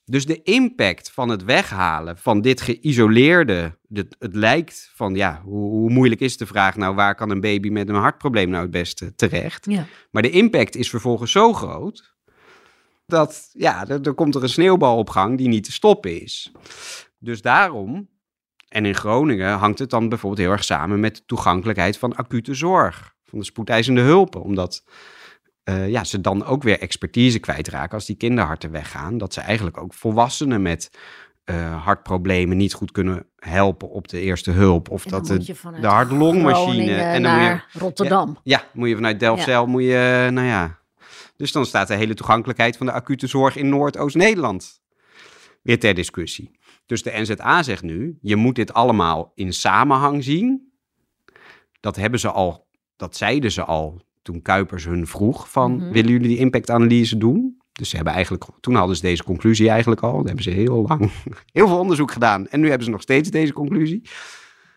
Dus 0.04 0.26
de 0.26 0.42
impact 0.42 1.10
van 1.10 1.28
het 1.28 1.44
weghalen 1.44 2.18
van 2.18 2.40
dit 2.40 2.60
geïsoleerde, 2.60 3.78
dit, 3.88 4.16
het 4.18 4.34
lijkt 4.34 4.90
van 4.94 5.14
ja, 5.14 5.40
hoe, 5.44 5.70
hoe, 5.70 5.90
moeilijk 5.90 6.20
is 6.20 6.36
de 6.36 6.46
vraag 6.46 6.76
nou, 6.76 6.94
waar 6.94 7.14
kan 7.14 7.30
een 7.30 7.40
baby 7.40 7.68
met 7.68 7.88
een 7.88 7.94
hartprobleem 7.94 8.48
nou 8.48 8.62
het 8.62 8.70
beste 8.70 9.14
terecht? 9.14 9.66
Ja. 9.70 9.86
Maar 10.10 10.22
de 10.22 10.30
impact 10.30 10.76
is 10.76 10.90
vervolgens 10.90 11.32
zo 11.32 11.52
groot 11.52 12.14
dat 13.06 13.50
ja, 13.52 13.88
er, 13.88 14.00
er 14.00 14.14
komt 14.14 14.34
er 14.34 14.42
een 14.42 14.48
sneeuwbal 14.48 14.98
op 14.98 15.10
gang 15.10 15.38
die 15.38 15.48
niet 15.48 15.64
te 15.64 15.72
stoppen 15.72 16.20
is. 16.20 16.52
Dus 17.18 17.42
daarom 17.42 18.10
en 18.72 18.86
in 18.86 18.94
Groningen 18.94 19.52
hangt 19.52 19.78
het 19.78 19.90
dan 19.90 20.08
bijvoorbeeld 20.08 20.40
heel 20.40 20.50
erg 20.50 20.64
samen 20.64 21.00
met 21.00 21.16
de 21.16 21.22
toegankelijkheid 21.26 21.98
van 21.98 22.16
acute 22.16 22.54
zorg, 22.54 23.14
van 23.24 23.38
de 23.38 23.44
spoedeisende 23.44 24.00
hulpen. 24.00 24.42
Omdat 24.42 24.84
uh, 25.64 25.88
ja, 25.88 26.04
ze 26.04 26.20
dan 26.20 26.44
ook 26.44 26.62
weer 26.62 26.80
expertise 26.80 27.38
kwijtraken 27.38 27.94
als 27.94 28.06
die 28.06 28.16
kinderharten 28.16 28.70
weggaan. 28.70 29.18
Dat 29.18 29.34
ze 29.34 29.40
eigenlijk 29.40 29.78
ook 29.78 29.94
volwassenen 29.94 30.62
met 30.62 30.90
uh, 31.44 31.84
hartproblemen 31.84 32.56
niet 32.56 32.74
goed 32.74 32.92
kunnen 32.92 33.26
helpen 33.36 33.90
op 33.90 34.08
de 34.08 34.20
eerste 34.20 34.50
hulp. 34.50 34.90
Of 34.90 35.04
dat 35.04 35.26
de, 35.26 35.54
de 35.80 35.86
hart-longmachine. 35.86 36.94
En 36.94 37.22
dan 37.22 37.32
naar 37.32 37.52
moet 37.52 37.72
je, 37.72 37.78
Rotterdam. 37.78 38.28
Ja, 38.42 38.58
ja, 38.58 38.64
moet 38.72 38.88
je 38.88 38.94
vanuit 38.94 39.20
Delfzijl, 39.20 39.62
ja. 39.62 39.68
moet 39.68 39.82
je, 39.82 40.28
nou 40.32 40.46
ja. 40.46 40.80
Dus 41.36 41.52
dan 41.52 41.66
staat 41.66 41.88
de 41.88 41.94
hele 41.94 42.14
toegankelijkheid 42.14 42.76
van 42.76 42.86
de 42.86 42.92
acute 42.92 43.26
zorg 43.26 43.56
in 43.56 43.68
Noordoost-Nederland 43.68 44.80
weer 45.62 45.78
ter 45.78 45.94
discussie. 45.94 46.58
Dus 46.92 47.02
de 47.02 47.12
NZA 47.14 47.62
zegt 47.62 47.82
nu, 47.82 48.18
je 48.20 48.36
moet 48.36 48.54
dit 48.54 48.72
allemaal 48.72 49.32
in 49.34 49.52
samenhang 49.52 50.24
zien. 50.24 50.72
Dat 51.80 51.96
hebben 51.96 52.20
ze 52.20 52.30
al, 52.30 52.68
dat 52.96 53.16
zeiden 53.16 53.52
ze 53.52 53.64
al 53.64 54.02
toen 54.22 54.42
Kuipers 54.42 54.84
hun 54.84 55.06
vroeg 55.06 55.50
van, 55.50 55.72
mm-hmm. 55.72 55.92
willen 55.92 56.10
jullie 56.10 56.28
die 56.28 56.38
impactanalyse 56.38 57.16
doen? 57.16 57.62
Dus 57.72 57.88
ze 57.88 57.96
hebben 57.96 58.14
eigenlijk, 58.14 58.44
toen 58.60 58.74
hadden 58.74 58.96
ze 58.96 59.02
deze 59.02 59.24
conclusie 59.24 59.68
eigenlijk 59.68 60.00
al. 60.00 60.16
Dan 60.16 60.26
hebben 60.26 60.44
ze 60.44 60.50
heel 60.50 60.84
lang, 60.88 61.10
heel 61.52 61.68
veel 61.68 61.78
onderzoek 61.78 62.10
gedaan. 62.12 62.48
En 62.48 62.60
nu 62.60 62.68
hebben 62.68 62.84
ze 62.84 62.90
nog 62.90 63.02
steeds 63.02 63.30
deze 63.30 63.52
conclusie. 63.52 64.02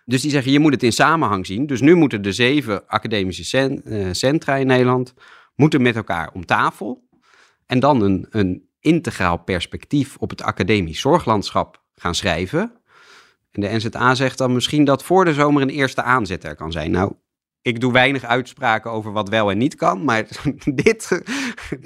Dus 0.06 0.22
die 0.22 0.32
zeggen, 0.32 0.52
je 0.52 0.60
moet 0.60 0.74
het 0.74 0.84
in 0.84 0.92
samenhang 0.92 1.46
zien. 1.46 1.66
Dus 1.66 1.82
nu 1.82 1.96
moeten 1.96 2.22
de 2.22 2.32
zeven 2.32 2.88
academische 2.88 3.82
uh, 3.86 4.08
centra 4.12 4.56
in 4.56 4.68
Nederland, 4.68 5.14
moeten 5.56 5.82
met 5.82 5.96
elkaar 5.96 6.32
om 6.34 6.46
tafel. 6.46 7.08
En 7.66 7.80
dan 7.80 8.02
een, 8.02 8.28
een 8.30 8.70
integraal 8.80 9.38
perspectief 9.38 10.18
op 10.18 10.30
het 10.30 10.42
academisch 10.42 11.00
zorglandschap 11.00 11.84
gaan 11.96 12.16
schrijven. 12.16 12.72
En 13.52 13.62
de 13.62 13.70
NZA 13.70 14.16
zegt 14.16 14.38
dan 14.38 14.54
misschien 14.54 14.84
dat 14.84 15.04
voor 15.04 15.26
de 15.26 15.34
zomer 15.34 15.62
een 15.62 15.70
eerste 15.70 16.02
aanzet 16.02 16.44
er 16.44 16.56
kan 16.56 16.72
zijn. 16.72 16.92
Nou, 16.92 17.14
ik 17.66 17.80
doe 17.80 17.92
weinig 17.92 18.24
uitspraken 18.24 18.92
over 18.92 19.12
wat 19.12 19.30
wel 19.30 19.52
en 19.52 19.58
niet 19.58 19.76
kan. 19.76 20.04
Maar 20.04 20.28
dit, 20.84 21.22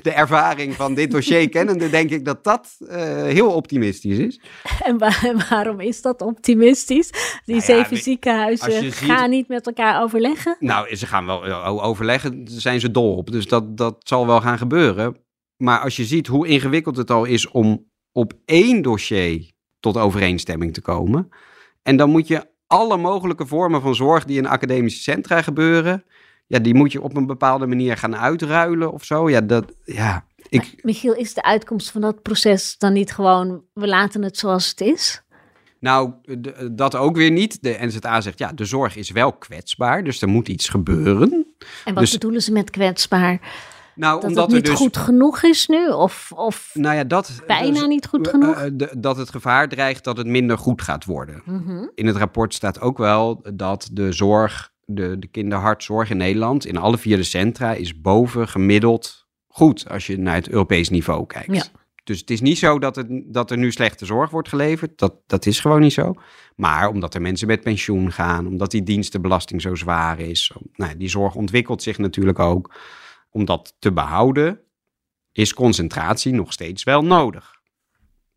de 0.02 0.12
ervaring 0.12 0.74
van 0.74 0.94
dit 0.94 1.12
dossier 1.12 1.50
kennende, 1.56 1.90
denk 1.90 2.10
ik 2.10 2.26
dat 2.26 2.44
dat 2.44 2.78
uh, 2.80 2.90
heel 3.24 3.52
optimistisch 3.52 4.18
is. 4.18 4.42
En, 4.84 4.98
waar, 4.98 5.46
waarom 5.50 5.80
is 5.80 6.02
dat 6.02 6.22
optimistisch? 6.22 7.10
Die 7.46 7.56
nou 7.56 7.62
zeven 7.62 7.98
ziekenhuizen 7.98 8.92
gaan 8.92 9.30
niet 9.30 9.48
met 9.48 9.68
elkaar 9.68 10.02
overleggen? 10.02 10.56
Nou, 10.60 10.96
ze 10.96 11.08
gaan 11.08 11.26
wel 11.26 11.48
uh, 11.48 11.84
overleggen, 11.84 12.44
daar 12.44 12.60
zijn 12.60 12.80
ze 12.80 12.92
dol 12.92 13.16
op. 13.16 13.32
Dus 13.32 13.48
dat, 13.48 13.78
dat 13.78 13.96
zal 14.00 14.28
wel 14.28 14.42
gaan 14.42 14.58
gebeuren. 14.58 15.18
Maar 15.58 15.80
als 15.80 15.96
je 15.96 16.06
ziet 16.06 16.28
hoe 16.28 16.48
ingewikkeld 16.48 16.98
het 16.98 17.12
al 17.12 17.26
is 17.26 17.48
om 17.48 17.92
op 18.12 18.34
één 18.46 18.82
dossier 18.82 19.52
tot 19.80 19.98
overeenstemming 19.98 20.74
te 20.74 20.82
komen. 20.82 21.30
En 21.84 21.98
dan 21.98 22.10
moet 22.10 22.28
je 22.28 22.48
alle 22.68 22.98
mogelijke 22.98 23.46
vormen 23.46 23.82
van 23.82 23.96
zorg 23.96 24.26
die 24.26 24.38
in 24.38 24.48
academische 24.48 25.02
centra 25.02 25.42
gebeuren, 25.42 26.04
ja, 26.48 26.60
die 26.60 26.74
moet 26.74 26.92
je 26.92 27.02
op 27.02 27.16
een 27.16 27.26
bepaalde 27.26 27.68
manier 27.68 27.98
gaan 27.98 28.16
uitruilen 28.16 28.92
of 28.92 29.04
zo. 29.04 29.30
Ja, 29.30 29.42
dat, 29.42 29.72
ja, 29.84 30.26
ik... 30.50 30.80
Michiel, 30.82 31.14
is 31.14 31.34
de 31.34 31.44
uitkomst 31.44 31.92
van 31.92 32.02
dat 32.02 32.22
proces 32.22 32.78
dan 32.78 32.94
niet 32.94 33.12
gewoon, 33.12 33.64
we 33.74 33.88
laten 33.88 34.24
het 34.24 34.38
zoals 34.38 34.70
het 34.70 34.82
is? 34.82 35.22
Nou, 35.80 36.14
dat 36.72 36.96
ook 36.96 37.16
weer 37.16 37.32
niet. 37.32 37.64
De 37.64 37.78
NZA 37.80 38.22
zegt, 38.22 38.40
ja, 38.40 38.52
de 38.52 38.66
zorg 38.66 38.96
is 38.96 39.12
wel 39.12 39.34
kwetsbaar, 39.34 40.04
dus 40.04 40.22
er 40.22 40.28
moet 40.28 40.48
iets 40.48 40.70
gebeuren. 40.70 41.46
En 41.86 41.94
wat 41.94 42.04
dus... 42.04 42.12
bedoelen 42.12 42.42
ze 42.42 42.52
met 42.52 42.70
kwetsbaar? 42.70 43.40
Nou, 44.00 44.22
dat 44.22 44.30
omdat 44.30 44.46
het 44.46 44.56
niet 44.56 44.64
er 44.64 44.72
dus... 44.72 44.80
goed 44.80 44.98
genoeg 44.98 45.44
is 45.44 45.68
nu? 45.68 45.90
Of, 45.90 46.32
of 46.36 46.70
nou 46.74 46.96
ja, 46.96 47.04
dat, 47.04 47.42
bijna 47.48 47.80
dus, 47.80 47.88
niet 47.88 48.08
goed 48.08 48.28
genoeg? 48.28 48.62
Uh, 48.62 48.88
dat 48.98 49.18
het 49.18 49.30
gevaar 49.30 49.70
dreigt 49.70 50.04
dat 50.04 50.18
het 50.18 50.28
minder 50.28 50.58
goed 50.58 50.82
gaat 50.82 51.06
worden. 51.06 51.42
Mhm. 51.46 51.88
In 51.96 52.06
het 52.06 52.16
rapport 52.16 52.54
staat 52.54 52.82
ook 52.82 52.98
wel 52.98 53.42
dat 53.54 53.90
de 53.92 54.12
zorg, 54.12 54.72
de, 54.86 55.20
de 55.20 55.28
kinderhartzorg 55.28 56.10
in 56.10 56.18
Nederland, 56.18 56.66
in 56.66 56.78
alle 56.78 56.98
vier 56.98 57.18
de 57.18 57.24
centra, 57.24 57.74
is 57.74 58.02
boven 58.02 58.48
gemiddeld 58.48 59.28
goed 59.48 59.90
als 59.90 60.08
je 60.08 60.18
naar 60.18 60.36
het 60.36 60.50
Europees 60.50 60.90
niveau 60.90 61.26
kijkt. 61.26 61.56
Ja. 61.56 61.64
Dus 62.04 62.20
het 62.20 62.30
is 62.30 62.42
niet 62.42 62.58
zo 62.58 62.80
dat, 62.80 62.96
het, 62.96 63.08
dat 63.26 63.52
er 63.52 63.58
nu 63.58 63.72
slechte 63.72 64.06
zorg 64.06 64.30
wordt 64.30 64.50
geleverd. 64.50 64.98
Dat, 64.98 65.14
dat 65.28 65.46
is 65.46 65.60
gewoon 65.60 65.82
niet 65.82 65.94
zo. 65.94 66.14
Maar 66.56 66.90
omdat 66.90 67.14
er 67.14 67.22
mensen 67.22 67.48
met 67.48 67.62
pensioen 67.62 68.12
gaan, 68.12 68.48
omdat 68.48 68.72
die 68.72 68.84
dienstenbelasting 68.84 69.62
zo 69.62 69.76
zwaar 69.76 70.20
is. 70.20 70.52
Nou, 70.74 70.98
die 70.98 71.10
zorg 71.10 71.36
ontwikkelt 71.36 71.84
zich 71.84 71.98
natuurlijk 71.98 72.40
ook 72.40 72.74
om 73.30 73.46
dat 73.46 73.76
te 73.80 73.92
behouden, 73.92 74.62
is 75.32 75.54
concentratie 75.54 76.34
nog 76.34 76.54
steeds 76.54 76.84
wel 76.84 77.04
nodig. 77.04 77.58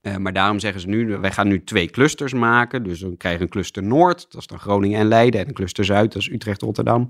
Uh, 0.03 0.17
maar 0.17 0.33
daarom 0.33 0.59
zeggen 0.59 0.81
ze 0.81 0.89
nu, 0.89 1.19
wij 1.19 1.33
gaan 1.33 1.49
nu 1.49 1.65
twee 1.65 1.91
clusters 1.91 2.33
maken. 2.33 2.83
Dus 2.83 3.01
we 3.01 3.17
krijgen 3.17 3.43
een 3.43 3.49
cluster 3.49 3.83
Noord, 3.83 4.31
dat 4.31 4.41
is 4.41 4.47
dan 4.47 4.59
Groningen 4.59 5.01
en 5.01 5.07
Leiden. 5.07 5.41
En 5.41 5.49
een 5.49 5.55
cluster 5.55 5.85
Zuid, 5.85 6.13
dat 6.13 6.23
is 6.23 6.29
Utrecht-Rotterdam. 6.29 7.09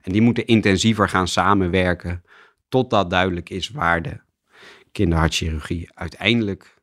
En 0.00 0.12
die 0.12 0.22
moeten 0.22 0.46
intensiever 0.46 1.08
gaan 1.08 1.28
samenwerken, 1.28 2.24
totdat 2.68 3.10
duidelijk 3.10 3.50
is 3.50 3.68
waar 3.68 4.02
de 4.02 4.20
kinderhartchirurgie 4.92 5.90
uiteindelijk 5.94 6.74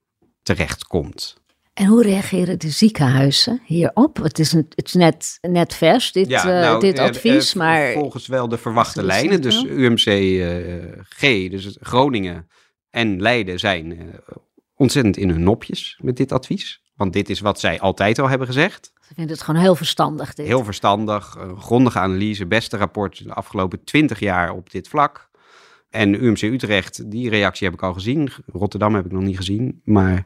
terecht 0.43 0.87
komt. 0.87 1.38
En 1.79 1.85
hoe 1.85 2.03
reageren 2.03 2.59
de 2.59 2.69
ziekenhuizen 2.69 3.61
hierop? 3.65 4.17
Het 4.17 4.39
is, 4.39 4.53
een, 4.53 4.65
het 4.75 4.87
is 4.87 4.93
net, 4.93 5.37
net 5.41 5.73
vers, 5.73 6.11
dit, 6.11 6.27
ja, 6.27 6.45
nou, 6.45 6.79
dit 6.79 6.99
advies, 6.99 7.53
uh, 7.53 7.59
maar... 7.59 7.91
Volgens 7.91 8.27
wel 8.27 8.47
de 8.47 8.57
verwachte 8.57 9.03
lijnen, 9.03 9.41
dus 9.41 9.63
UMC 9.63 10.05
uh, 10.05 10.45
G, 11.03 11.49
dus 11.49 11.77
Groningen 11.81 12.49
en 12.89 13.21
Leiden 13.21 13.59
zijn 13.59 14.11
ontzettend 14.75 15.17
in 15.17 15.29
hun 15.29 15.43
nopjes 15.43 15.99
met 16.01 16.17
dit 16.17 16.31
advies. 16.31 16.81
Want 16.95 17.13
dit 17.13 17.29
is 17.29 17.39
wat 17.39 17.59
zij 17.59 17.79
altijd 17.79 18.19
al 18.19 18.29
hebben 18.29 18.47
gezegd. 18.47 18.91
Ze 19.01 19.13
vinden 19.13 19.33
het 19.33 19.43
gewoon 19.43 19.61
heel 19.61 19.75
verstandig. 19.75 20.33
Dit. 20.33 20.47
Heel 20.47 20.63
verstandig, 20.63 21.37
grondige 21.57 21.99
analyse, 21.99 22.45
beste 22.45 22.77
rapport 22.77 23.23
de 23.23 23.33
afgelopen 23.33 23.83
twintig 23.83 24.19
jaar 24.19 24.51
op 24.51 24.71
dit 24.71 24.87
vlak. 24.87 25.29
En 25.89 26.23
UMC 26.23 26.41
Utrecht, 26.41 27.11
die 27.11 27.29
reactie 27.29 27.65
heb 27.67 27.75
ik 27.75 27.83
al 27.83 27.93
gezien. 27.93 28.29
Rotterdam 28.45 28.95
heb 28.95 29.05
ik 29.05 29.11
nog 29.11 29.23
niet 29.23 29.37
gezien, 29.37 29.81
maar 29.83 30.25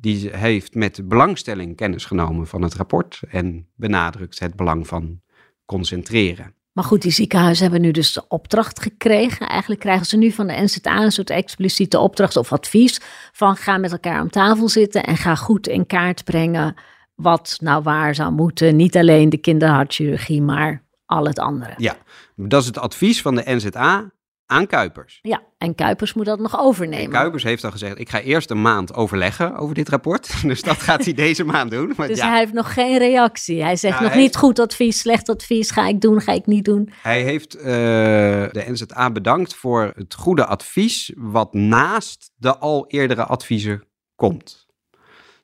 die 0.00 0.30
heeft 0.36 0.74
met 0.74 1.08
belangstelling 1.08 1.76
kennis 1.76 2.04
genomen 2.04 2.46
van 2.46 2.62
het 2.62 2.74
rapport 2.74 3.20
en 3.28 3.68
benadrukt 3.74 4.38
het 4.38 4.56
belang 4.56 4.86
van 4.86 5.20
concentreren. 5.64 6.54
Maar 6.72 6.84
goed, 6.84 7.02
die 7.02 7.10
ziekenhuizen 7.10 7.62
hebben 7.62 7.80
nu 7.80 7.90
dus 7.90 8.12
de 8.12 8.28
opdracht 8.28 8.80
gekregen. 8.80 9.48
Eigenlijk 9.48 9.80
krijgen 9.80 10.06
ze 10.06 10.16
nu 10.16 10.30
van 10.30 10.46
de 10.46 10.52
NZA 10.62 11.02
een 11.02 11.12
soort 11.12 11.30
expliciete 11.30 11.98
opdracht 11.98 12.36
of 12.36 12.52
advies 12.52 13.00
van 13.32 13.56
ga 13.56 13.78
met 13.78 13.92
elkaar 13.92 14.18
aan 14.18 14.28
tafel 14.28 14.68
zitten 14.68 15.04
en 15.04 15.16
ga 15.16 15.34
goed 15.34 15.68
in 15.68 15.86
kaart 15.86 16.24
brengen 16.24 16.74
wat 17.14 17.56
nou 17.60 17.82
waar 17.82 18.14
zou 18.14 18.32
moeten. 18.32 18.76
Niet 18.76 18.96
alleen 18.96 19.28
de 19.28 19.36
kinderhartchirurgie, 19.36 20.42
maar 20.42 20.84
al 21.06 21.26
het 21.26 21.38
andere. 21.38 21.74
Ja, 21.76 21.96
dat 22.34 22.60
is 22.60 22.66
het 22.66 22.78
advies 22.78 23.22
van 23.22 23.34
de 23.34 23.42
NZA 23.44 24.10
aan 24.46 24.66
Kuipers. 24.66 25.18
Ja, 25.22 25.42
en 25.58 25.74
Kuipers 25.74 26.14
moet 26.14 26.26
dat 26.26 26.38
nog 26.38 26.58
overnemen. 26.58 27.04
En 27.04 27.10
Kuipers 27.10 27.42
heeft 27.42 27.64
al 27.64 27.70
gezegd, 27.70 27.98
ik 27.98 28.08
ga 28.08 28.20
eerst 28.20 28.50
een 28.50 28.62
maand 28.62 28.94
overleggen 28.94 29.56
over 29.56 29.74
dit 29.74 29.88
rapport. 29.88 30.34
Dus 30.42 30.62
dat 30.62 30.76
gaat 30.76 31.04
hij 31.04 31.14
deze 31.14 31.44
maand 31.44 31.70
doen. 31.70 31.92
Maar 31.96 32.08
dus 32.08 32.20
hij 32.20 32.38
heeft 32.38 32.52
nog 32.52 32.72
geen 32.72 32.98
reactie. 32.98 33.62
Hij 33.62 33.76
zegt 33.76 34.00
nog 34.00 34.14
niet 34.14 34.36
goed 34.36 34.58
advies, 34.58 34.98
slecht 34.98 35.28
advies, 35.28 35.70
ga 35.70 35.86
ik 35.86 36.00
doen, 36.00 36.20
ga 36.20 36.32
ik 36.32 36.46
niet 36.46 36.64
doen. 36.64 36.90
Hij 37.02 37.22
heeft 37.22 37.56
uh, 37.56 37.62
de 37.64 38.64
NZA 38.66 39.10
bedankt 39.10 39.54
voor 39.54 39.92
het 39.94 40.14
goede 40.14 40.46
advies 40.46 41.12
wat 41.16 41.54
naast 41.54 42.30
de 42.36 42.56
al 42.58 42.86
eerdere 42.88 43.24
adviezen 43.24 43.84
komt. 44.14 44.66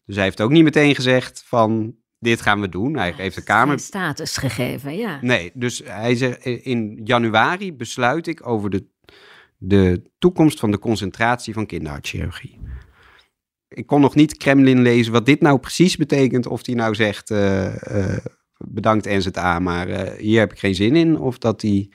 Dus 0.04 0.14
hij 0.14 0.24
heeft 0.24 0.40
ook 0.40 0.50
niet 0.50 0.64
meteen 0.64 0.94
gezegd 0.94 1.42
van 1.46 1.96
dit 2.18 2.40
gaan 2.40 2.60
we 2.60 2.68
doen. 2.68 2.96
Hij 2.96 3.14
heeft 3.16 3.36
de 3.36 3.42
Kamer. 3.42 3.78
status 3.78 4.36
gegeven, 4.36 4.96
ja. 4.96 5.18
Nee, 5.20 5.50
dus 5.54 5.82
hij 5.84 6.14
zegt 6.14 6.44
in 6.44 7.00
januari 7.04 7.72
besluit 7.72 8.26
ik 8.26 8.46
over 8.46 8.70
de, 8.70 8.86
de 9.64 10.02
toekomst 10.18 10.60
van 10.60 10.70
de 10.70 10.78
concentratie 10.78 11.54
van 11.54 11.66
kinderhartchirurgie. 11.66 12.58
Ik 13.68 13.86
kon 13.86 14.00
nog 14.00 14.14
niet 14.14 14.36
Kremlin 14.36 14.82
lezen 14.82 15.12
wat 15.12 15.26
dit 15.26 15.40
nou 15.40 15.58
precies 15.58 15.96
betekent. 15.96 16.46
Of 16.46 16.66
hij 16.66 16.74
nou 16.74 16.94
zegt 16.94 17.30
uh, 17.30 17.64
uh, 17.74 18.16
bedankt 18.58 19.06
NZA, 19.06 19.58
maar 19.58 19.88
uh, 19.88 20.00
hier 20.18 20.38
heb 20.38 20.52
ik 20.52 20.58
geen 20.58 20.74
zin 20.74 20.96
in. 20.96 21.18
Of 21.18 21.38
dat 21.38 21.62
hij. 21.62 21.90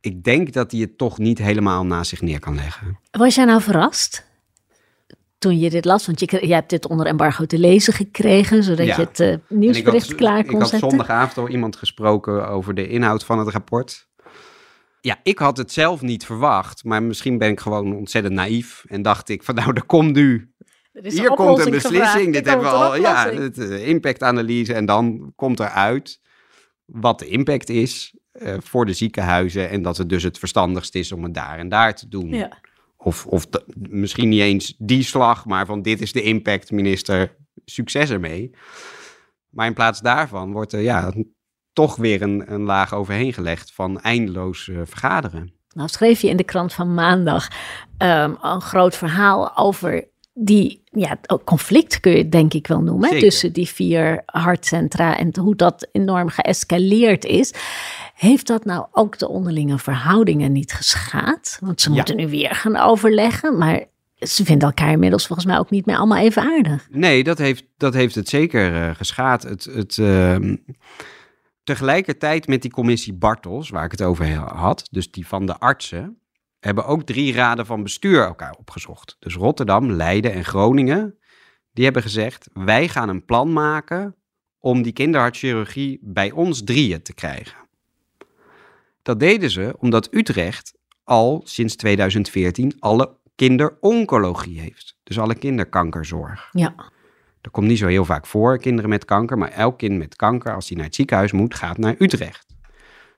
Ik 0.00 0.24
denk 0.24 0.52
dat 0.52 0.70
hij 0.70 0.80
het 0.80 0.98
toch 0.98 1.18
niet 1.18 1.38
helemaal 1.38 1.86
naast 1.86 2.08
zich 2.08 2.20
neer 2.20 2.40
kan 2.40 2.54
leggen. 2.54 2.98
Was 3.10 3.34
jij 3.34 3.44
nou 3.44 3.62
verrast? 3.62 4.30
toen 5.38 5.58
je 5.58 5.70
dit 5.70 5.84
las? 5.84 6.06
Want 6.06 6.20
je, 6.20 6.46
je 6.46 6.54
hebt 6.54 6.70
dit 6.70 6.86
onder 6.86 7.06
embargo 7.06 7.46
te 7.46 7.58
lezen 7.58 7.92
gekregen, 7.92 8.62
zodat 8.62 8.86
je 8.86 9.08
het 9.12 9.40
nieuwsbericht 9.48 10.06
had, 10.08 10.16
klaar 10.16 10.44
kon 10.44 10.60
zetten. 10.60 10.76
Ik 10.76 10.82
had 10.82 10.90
zondagavond 10.90 11.38
al 11.38 11.48
iemand 11.48 11.76
gesproken 11.76 12.48
over 12.48 12.74
de 12.74 12.88
inhoud 12.88 13.24
van 13.24 13.38
het 13.38 13.48
rapport. 13.48 14.08
Ja, 15.04 15.20
ik 15.22 15.38
had 15.38 15.56
het 15.56 15.72
zelf 15.72 16.00
niet 16.00 16.26
verwacht, 16.26 16.84
maar 16.84 17.02
misschien 17.02 17.38
ben 17.38 17.50
ik 17.50 17.60
gewoon 17.60 17.96
ontzettend 17.96 18.34
naïef 18.34 18.84
en 18.88 19.02
dacht 19.02 19.28
ik 19.28 19.42
van 19.42 19.54
nou, 19.64 19.72
er 19.72 19.84
komt 19.84 20.14
nu, 20.14 20.52
hier 20.92 21.30
komt 21.30 21.58
een 21.58 21.70
beslissing, 21.70 22.32
dit 22.32 22.46
hebben 22.46 22.66
we 22.66 22.72
al, 22.72 22.96
ja, 22.96 23.30
het, 23.30 23.58
uh, 23.58 23.88
impactanalyse 23.88 24.74
en 24.74 24.86
dan 24.86 25.32
komt 25.36 25.60
eruit 25.60 26.20
wat 26.84 27.18
de 27.18 27.26
impact 27.26 27.68
is 27.68 28.14
uh, 28.32 28.54
voor 28.60 28.86
de 28.86 28.92
ziekenhuizen 28.92 29.70
en 29.70 29.82
dat 29.82 29.96
het 29.96 30.08
dus 30.08 30.22
het 30.22 30.38
verstandigst 30.38 30.94
is 30.94 31.12
om 31.12 31.22
het 31.22 31.34
daar 31.34 31.58
en 31.58 31.68
daar 31.68 31.94
te 31.94 32.08
doen. 32.08 32.28
Ja. 32.28 32.58
Of, 32.96 33.26
of 33.26 33.46
de, 33.46 33.64
misschien 33.76 34.28
niet 34.28 34.40
eens 34.40 34.74
die 34.78 35.02
slag, 35.02 35.46
maar 35.46 35.66
van 35.66 35.82
dit 35.82 36.00
is 36.00 36.12
de 36.12 36.22
impact, 36.22 36.70
minister, 36.70 37.36
succes 37.64 38.10
ermee. 38.10 38.50
Maar 39.48 39.66
in 39.66 39.74
plaats 39.74 40.00
daarvan 40.00 40.52
wordt 40.52 40.72
er 40.72 40.80
ja, 40.80 41.12
toch 41.72 41.96
weer 41.96 42.22
een, 42.22 42.52
een 42.52 42.62
laag 42.62 42.94
overheen 42.94 43.32
gelegd 43.32 43.72
van 43.74 44.00
eindeloos 44.00 44.66
uh, 44.66 44.80
vergaderen. 44.84 45.52
Nou 45.74 45.88
schreef 45.88 46.20
je 46.20 46.28
in 46.28 46.36
de 46.36 46.44
krant 46.44 46.72
van 46.72 46.94
maandag 46.94 47.48
um, 47.98 48.36
een 48.40 48.60
groot 48.60 48.96
verhaal 48.96 49.56
over 49.56 50.10
die 50.34 50.82
ja, 50.90 51.18
conflict 51.44 52.00
kun 52.00 52.12
je 52.12 52.18
het 52.18 52.32
denk 52.32 52.54
ik 52.54 52.66
wel 52.66 52.80
noemen. 52.80 53.08
Zeker. 53.08 53.28
Tussen 53.28 53.52
die 53.52 53.68
vier 53.68 54.22
hartcentra 54.26 55.18
en 55.18 55.36
hoe 55.40 55.56
dat 55.56 55.88
enorm 55.92 56.28
geëscaleerd 56.28 57.24
is. 57.24 57.54
Heeft 58.14 58.46
dat 58.46 58.64
nou 58.64 58.86
ook 58.92 59.18
de 59.18 59.28
onderlinge 59.28 59.78
verhoudingen 59.78 60.52
niet 60.52 60.72
geschaad? 60.72 61.58
Want 61.60 61.80
ze 61.80 61.90
moeten 61.90 62.16
nu 62.16 62.28
weer 62.28 62.54
gaan 62.54 62.76
overleggen, 62.76 63.58
maar 63.58 63.84
ze 64.18 64.44
vinden 64.44 64.68
elkaar 64.68 64.92
inmiddels 64.92 65.26
volgens 65.26 65.46
mij 65.46 65.58
ook 65.58 65.70
niet 65.70 65.86
meer 65.86 65.96
allemaal 65.96 66.18
even 66.18 66.42
aardig. 66.42 66.86
Nee, 66.90 67.24
dat 67.24 67.38
heeft, 67.38 67.64
dat 67.76 67.94
heeft 67.94 68.14
het 68.14 68.28
zeker 68.28 68.72
uh, 68.72 68.94
geschaad. 68.94 69.42
Het, 69.42 69.64
het, 69.64 69.96
uh, 69.96 70.36
tegelijkertijd 71.64 72.46
met 72.46 72.62
die 72.62 72.70
commissie 72.70 73.14
Bartels, 73.14 73.70
waar 73.70 73.84
ik 73.84 73.90
het 73.90 74.02
over 74.02 74.34
had, 74.34 74.88
dus 74.90 75.10
die 75.10 75.26
van 75.26 75.46
de 75.46 75.58
artsen, 75.58 76.18
hebben 76.58 76.86
ook 76.86 77.02
drie 77.02 77.32
raden 77.32 77.66
van 77.66 77.82
bestuur 77.82 78.24
elkaar 78.24 78.54
opgezocht. 78.58 79.16
Dus 79.18 79.34
Rotterdam, 79.34 79.90
Leiden 79.90 80.32
en 80.32 80.44
Groningen, 80.44 81.18
die 81.72 81.84
hebben 81.84 82.02
gezegd, 82.02 82.48
wij 82.52 82.88
gaan 82.88 83.08
een 83.08 83.24
plan 83.24 83.52
maken 83.52 84.16
om 84.58 84.82
die 84.82 84.92
kinderhartchirurgie 84.92 85.98
bij 86.02 86.30
ons 86.30 86.64
drieën 86.64 87.02
te 87.02 87.14
krijgen. 87.14 87.56
Dat 89.02 89.20
deden 89.20 89.50
ze 89.50 89.74
omdat 89.78 90.14
Utrecht 90.14 90.74
al 91.04 91.40
sinds 91.44 91.76
2014 91.76 92.76
alle 92.78 93.16
kinderoncologie 93.34 94.60
heeft. 94.60 94.96
Dus 95.02 95.18
alle 95.18 95.34
kinderkankerzorg. 95.34 96.48
Ja. 96.52 96.92
Dat 97.42 97.52
komt 97.52 97.66
niet 97.66 97.78
zo 97.78 97.86
heel 97.86 98.04
vaak 98.04 98.26
voor, 98.26 98.58
kinderen 98.58 98.90
met 98.90 99.04
kanker. 99.04 99.38
Maar 99.38 99.50
elk 99.50 99.78
kind 99.78 99.98
met 99.98 100.16
kanker, 100.16 100.54
als 100.54 100.68
hij 100.68 100.76
naar 100.76 100.86
het 100.86 100.94
ziekenhuis 100.94 101.32
moet, 101.32 101.54
gaat 101.54 101.78
naar 101.78 101.94
Utrecht. 101.98 102.46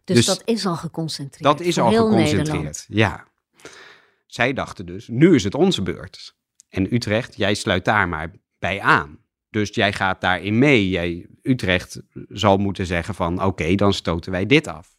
Dus, 0.05 0.17
Dus 0.17 0.27
dat 0.27 0.43
is 0.45 0.67
al 0.67 0.77
geconcentreerd. 0.77 1.43
Dat 1.57 1.67
is 1.67 1.79
al 1.79 1.91
geconcentreerd. 1.91 2.47
Nederland. 2.47 2.85
Ja. 2.89 3.27
Zij 4.27 4.53
dachten 4.53 4.87
dus, 4.87 5.09
nu 5.09 5.35
is 5.35 5.45
het 5.45 5.55
onze 5.55 5.83
beurt. 5.83 6.37
En 6.69 6.95
Utrecht, 6.95 7.37
jij 7.37 7.55
sluit 7.55 7.85
daar 7.85 8.09
maar 8.09 8.31
bij 8.59 8.81
aan. 8.81 9.19
Dus 9.51 9.75
jij 9.75 9.93
gaat 9.93 10.21
daarin 10.21 10.59
mee. 10.59 10.89
Jij, 10.89 11.27
Utrecht 11.43 12.03
zal 12.29 12.57
moeten 12.57 12.87
zeggen 12.87 13.15
van, 13.15 13.43
oké, 13.43 13.75
dan 13.75 13.93
stoten 13.93 14.33
wij 14.33 14.47
dit 14.47 14.67
af. 14.67 14.97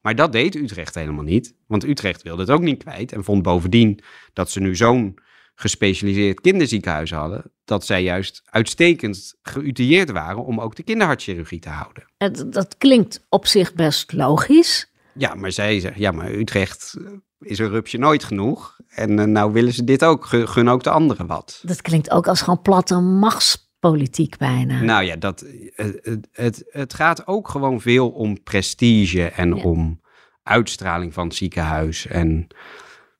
Maar 0.00 0.14
dat 0.14 0.32
deed 0.32 0.54
Utrecht 0.54 0.94
helemaal 0.94 1.24
niet. 1.24 1.54
Want 1.66 1.84
Utrecht 1.84 2.22
wilde 2.22 2.42
het 2.42 2.50
ook 2.50 2.60
niet 2.60 2.82
kwijt. 2.82 3.12
En 3.12 3.24
vond 3.24 3.42
bovendien 3.42 4.00
dat 4.32 4.50
ze 4.50 4.60
nu 4.60 4.76
zo'n 4.76 5.18
gespecialiseerd 5.58 6.40
kinderziekenhuis 6.40 7.10
hadden. 7.10 7.52
Dat 7.64 7.86
zij 7.86 8.02
juist 8.02 8.42
uitstekend 8.44 9.34
geütilleerd 9.42 10.12
waren 10.12 10.44
om 10.44 10.60
ook 10.60 10.76
de 10.76 10.82
kinderhartchirurgie 10.82 11.58
te 11.60 11.68
houden. 11.68 12.04
Het- 12.18 12.52
dat 12.52 12.76
klinkt 12.78 13.26
op 13.28 13.46
zich 13.46 13.74
best 13.74 14.12
logisch. 14.12 14.90
Ja, 15.14 15.34
maar 15.34 15.52
zij 15.52 15.80
zeggen, 15.80 16.00
ja, 16.00 16.10
maar 16.10 16.30
Utrecht 16.30 16.94
eh, 16.98 17.12
is 17.40 17.58
een 17.58 17.68
rupsje 17.68 17.98
nooit 17.98 18.24
genoeg. 18.24 18.78
En 18.88 19.18
eh, 19.18 19.24
nou 19.24 19.52
willen 19.52 19.72
ze 19.72 19.84
dit 19.84 20.04
ook, 20.04 20.26
Gun- 20.26 20.68
ook 20.68 20.82
de 20.82 20.90
anderen 20.90 21.26
wat. 21.26 21.60
Dat 21.64 21.82
klinkt 21.82 22.10
ook 22.10 22.26
als 22.28 22.40
gewoon 22.40 22.62
platte 22.62 22.94
machtspolitiek 23.00 24.36
bijna. 24.36 24.80
Nou 24.82 25.04
ja, 25.04 25.16
dat, 25.16 25.44
het, 25.74 25.98
het, 26.02 26.28
het, 26.32 26.64
het 26.68 26.94
gaat 26.94 27.26
ook 27.26 27.48
gewoon 27.48 27.80
veel 27.80 28.10
om 28.10 28.42
prestige 28.42 29.24
en 29.24 29.54
Ja. 29.56 29.62
om 29.62 30.00
uitstraling 30.42 31.12
van 31.14 31.26
het 31.26 31.36
ziekenhuis. 31.36 32.06
En 32.06 32.46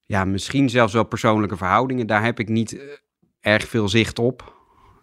ja, 0.06 0.24
misschien 0.24 0.70
zelfs 0.70 0.92
wel 0.92 1.04
persoonlijke 1.04 1.56
verhoudingen. 1.56 2.06
Daar 2.06 2.24
heb 2.24 2.38
ik 2.38 2.48
niet 2.48 2.78
eh, 2.78 2.84
erg 3.40 3.68
veel 3.68 3.88
zicht 3.88 4.18
op. 4.18 4.54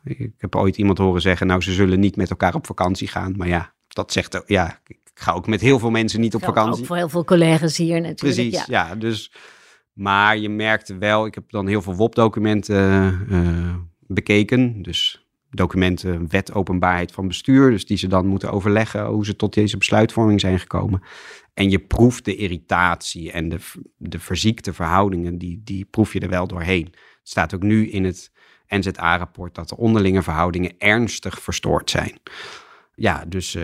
Ik 0.03 0.31
heb 0.37 0.55
ooit 0.55 0.77
iemand 0.77 0.97
horen 0.97 1.21
zeggen, 1.21 1.47
nou, 1.47 1.61
ze 1.61 1.73
zullen 1.73 1.99
niet 1.99 2.15
met 2.15 2.29
elkaar 2.29 2.55
op 2.55 2.65
vakantie 2.65 3.07
gaan. 3.07 3.33
Maar 3.37 3.47
ja, 3.47 3.73
dat 3.87 4.11
zegt 4.11 4.37
ook, 4.37 4.47
ja, 4.47 4.79
ik 4.87 4.99
ga 5.13 5.31
ook 5.31 5.47
met 5.47 5.61
heel 5.61 5.79
veel 5.79 5.89
mensen 5.91 6.19
niet 6.19 6.35
op 6.35 6.41
Geldt 6.41 6.57
vakantie. 6.57 6.81
Ook 6.81 6.87
voor 6.87 6.95
heel 6.95 7.09
veel 7.09 7.23
collega's 7.23 7.77
hier 7.77 8.01
natuurlijk. 8.01 8.19
Precies, 8.19 8.65
Ja. 8.65 8.87
ja. 8.87 8.95
dus, 8.95 9.31
maar 9.93 10.37
je 10.37 10.49
merkte 10.49 10.97
wel, 10.97 11.25
ik 11.25 11.35
heb 11.35 11.51
dan 11.51 11.67
heel 11.67 11.81
veel 11.81 11.95
WOP-documenten 11.95 13.25
eh, 13.29 13.75
bekeken. 13.99 14.81
Dus 14.81 15.25
documenten, 15.49 16.29
wet 16.29 16.53
openbaarheid 16.53 17.11
van 17.11 17.27
bestuur. 17.27 17.71
Dus 17.71 17.85
die 17.85 17.97
ze 17.97 18.07
dan 18.07 18.25
moeten 18.27 18.51
overleggen 18.51 19.05
hoe 19.05 19.25
ze 19.25 19.35
tot 19.35 19.53
deze 19.53 19.77
besluitvorming 19.77 20.39
zijn 20.39 20.59
gekomen. 20.59 21.01
En 21.53 21.69
je 21.69 21.79
proeft 21.79 22.25
de 22.25 22.35
irritatie 22.35 23.31
en 23.31 23.49
de, 23.49 23.59
de 23.97 24.19
verziekte 24.19 24.73
verhoudingen, 24.73 25.37
die, 25.37 25.61
die 25.63 25.85
proef 25.85 26.13
je 26.13 26.19
er 26.19 26.29
wel 26.29 26.47
doorheen. 26.47 26.85
Het 26.85 27.29
staat 27.29 27.55
ook 27.55 27.63
nu 27.63 27.89
in 27.89 28.03
het 28.03 28.31
NZA-rapport 28.67 29.55
dat 29.55 29.69
de 29.69 29.77
onderlinge 29.77 30.21
verhoudingen 30.21 30.73
ernstig 30.77 31.41
verstoord 31.41 31.89
zijn. 31.89 32.19
Ja, 32.95 33.25
dus 33.27 33.55
eh, 33.55 33.63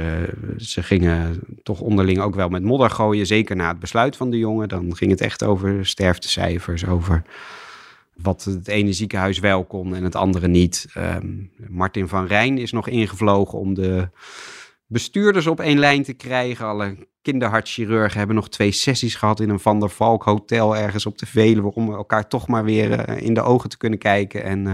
ze 0.58 0.84
gingen 0.84 1.39
toch 1.63 1.81
onderling 1.81 2.19
ook 2.19 2.36
wel 2.36 2.50
met 2.50 2.63
modder 2.63 2.89
gooien. 2.89 3.25
Zeker 3.25 3.55
na 3.55 3.67
het 3.67 3.79
besluit 3.79 4.15
van 4.15 4.29
de 4.29 4.38
jongen. 4.38 4.69
Dan 4.69 4.96
ging 4.96 5.12
het 5.12 5.22
echt 5.22 5.43
over 5.43 5.86
sterftecijfers, 5.86 6.86
over 6.86 7.24
wat 8.15 8.43
het 8.43 8.67
ene 8.67 8.93
ziekenhuis 8.93 9.39
wel 9.39 9.65
kon 9.65 9.96
en 9.96 10.03
het 10.03 10.15
andere 10.15 10.48
niet. 10.48 10.88
Ehm, 10.93 11.27
Martin 11.67 12.08
van 12.08 12.25
Rijn 12.25 12.58
is 12.58 12.72
nog 12.72 12.88
ingevlogen 12.88 13.60
om 13.60 13.74
de 13.74 14.10
bestuurders 14.89 15.48
op 15.48 15.60
één 15.60 15.79
lijn 15.79 16.03
te 16.03 16.13
krijgen. 16.13 16.65
Alle 16.65 17.08
kinderhartchirurgen 17.22 18.17
hebben 18.17 18.36
nog 18.36 18.50
twee 18.50 18.72
sessies 18.72 19.15
gehad 19.15 19.39
in 19.39 19.50
een 19.50 19.60
Van 19.60 19.79
der 19.79 19.89
Valk 19.89 20.24
hotel 20.24 20.75
ergens 20.77 21.05
op 21.05 21.17
de 21.17 21.25
Veluwe... 21.25 21.74
om 21.74 21.93
elkaar 21.93 22.27
toch 22.27 22.48
maar 22.48 22.63
weer 22.63 22.91
eh, 22.91 23.22
in 23.25 23.34
de 23.34 23.41
ogen 23.41 23.69
te 23.69 23.77
kunnen 23.77 24.00
kijken. 24.00 24.43
En, 24.43 24.67
eh, 24.67 24.74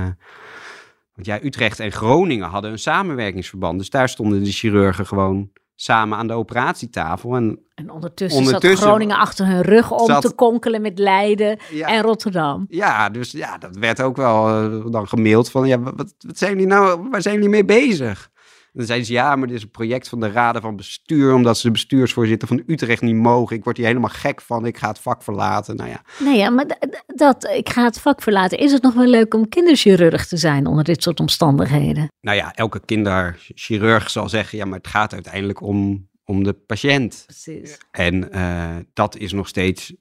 want 1.13 1.27
ja, 1.27 1.43
Utrecht 1.43 1.79
en 1.79 1.91
Groningen 1.91 2.49
hadden 2.49 2.71
een 2.71 2.79
samenwerkingsverband. 2.79 3.79
Dus 3.79 3.89
daar 3.89 4.09
stonden 4.09 4.43
de 4.43 4.51
chirurgen 4.51 5.05
gewoon 5.05 5.51
samen 5.75 6.17
aan 6.17 6.27
de 6.27 6.33
operatietafel. 6.33 7.35
En 7.35 7.59
En 7.75 7.89
ondertussen, 7.89 8.39
Ondertussen 8.41 8.77
zat 8.79 8.87
Groningen 8.87 9.17
achter 9.17 9.45
hun 9.45 9.61
rug 9.61 9.91
om 9.91 10.05
zat- 10.05 10.21
te 10.21 10.33
konkelen 10.33 10.81
met 10.81 10.99
Leiden 10.99 11.59
ja, 11.71 11.87
en 11.87 12.01
Rotterdam. 12.01 12.65
Ja, 12.69 13.09
dus 13.09 13.31
ja, 13.31 13.57
dat 13.57 13.77
werd 13.77 14.01
ook 14.01 14.15
wel 14.15 14.47
eh, 14.47 14.91
dan 14.91 15.07
gemaild 15.07 15.51
van, 15.51 15.67
ja, 15.67 15.79
wat, 15.79 16.15
wat 16.17 16.37
zijn 16.37 16.51
jullie 16.51 16.67
nou, 16.67 17.07
waar 17.09 17.21
zijn 17.21 17.35
jullie 17.35 17.49
mee 17.49 17.65
bezig? 17.65 18.29
En 18.75 18.81
dan 18.81 18.89
zeiden 18.89 19.07
ze, 19.07 19.13
ja, 19.13 19.35
maar 19.35 19.47
dit 19.47 19.57
is 19.57 19.63
een 19.63 19.69
project 19.69 20.09
van 20.09 20.19
de 20.19 20.31
raden 20.31 20.61
van 20.61 20.75
bestuur, 20.75 21.33
omdat 21.33 21.57
ze 21.57 21.65
de 21.65 21.71
bestuursvoorzitter 21.71 22.47
van 22.47 22.63
Utrecht 22.67 23.01
niet 23.01 23.15
mogen. 23.15 23.55
Ik 23.55 23.63
word 23.63 23.77
hier 23.77 23.85
helemaal 23.85 24.09
gek 24.09 24.41
van, 24.41 24.65
ik 24.65 24.77
ga 24.77 24.87
het 24.87 24.99
vak 24.99 25.23
verlaten. 25.23 25.75
Nou 25.75 25.89
ja, 25.89 26.01
Nee, 26.19 26.37
ja, 26.37 26.49
maar 26.49 26.65
dat, 27.07 27.49
ik 27.55 27.69
ga 27.69 27.83
het 27.83 27.99
vak 27.99 28.21
verlaten. 28.21 28.57
Is 28.57 28.71
het 28.71 28.81
nog 28.81 28.93
wel 28.93 29.05
leuk 29.05 29.33
om 29.33 29.49
kinderchirurg 29.49 30.27
te 30.27 30.37
zijn 30.37 30.65
onder 30.65 30.83
dit 30.83 31.03
soort 31.03 31.19
omstandigheden? 31.19 32.07
nou 32.21 32.37
ja, 32.37 32.53
elke 32.53 32.85
kinderchirurg 32.85 34.09
zal 34.09 34.29
zeggen, 34.29 34.57
ja, 34.57 34.65
maar 34.65 34.77
het 34.77 34.87
gaat 34.87 35.13
uiteindelijk 35.13 35.61
om, 35.61 36.09
om 36.23 36.43
de 36.43 36.53
patiënt. 36.53 37.23
Precies. 37.25 37.77
En 37.91 38.31
eh, 38.31 38.75
dat 38.93 39.17
is 39.17 39.31
nog 39.31 39.47
steeds, 39.47 39.93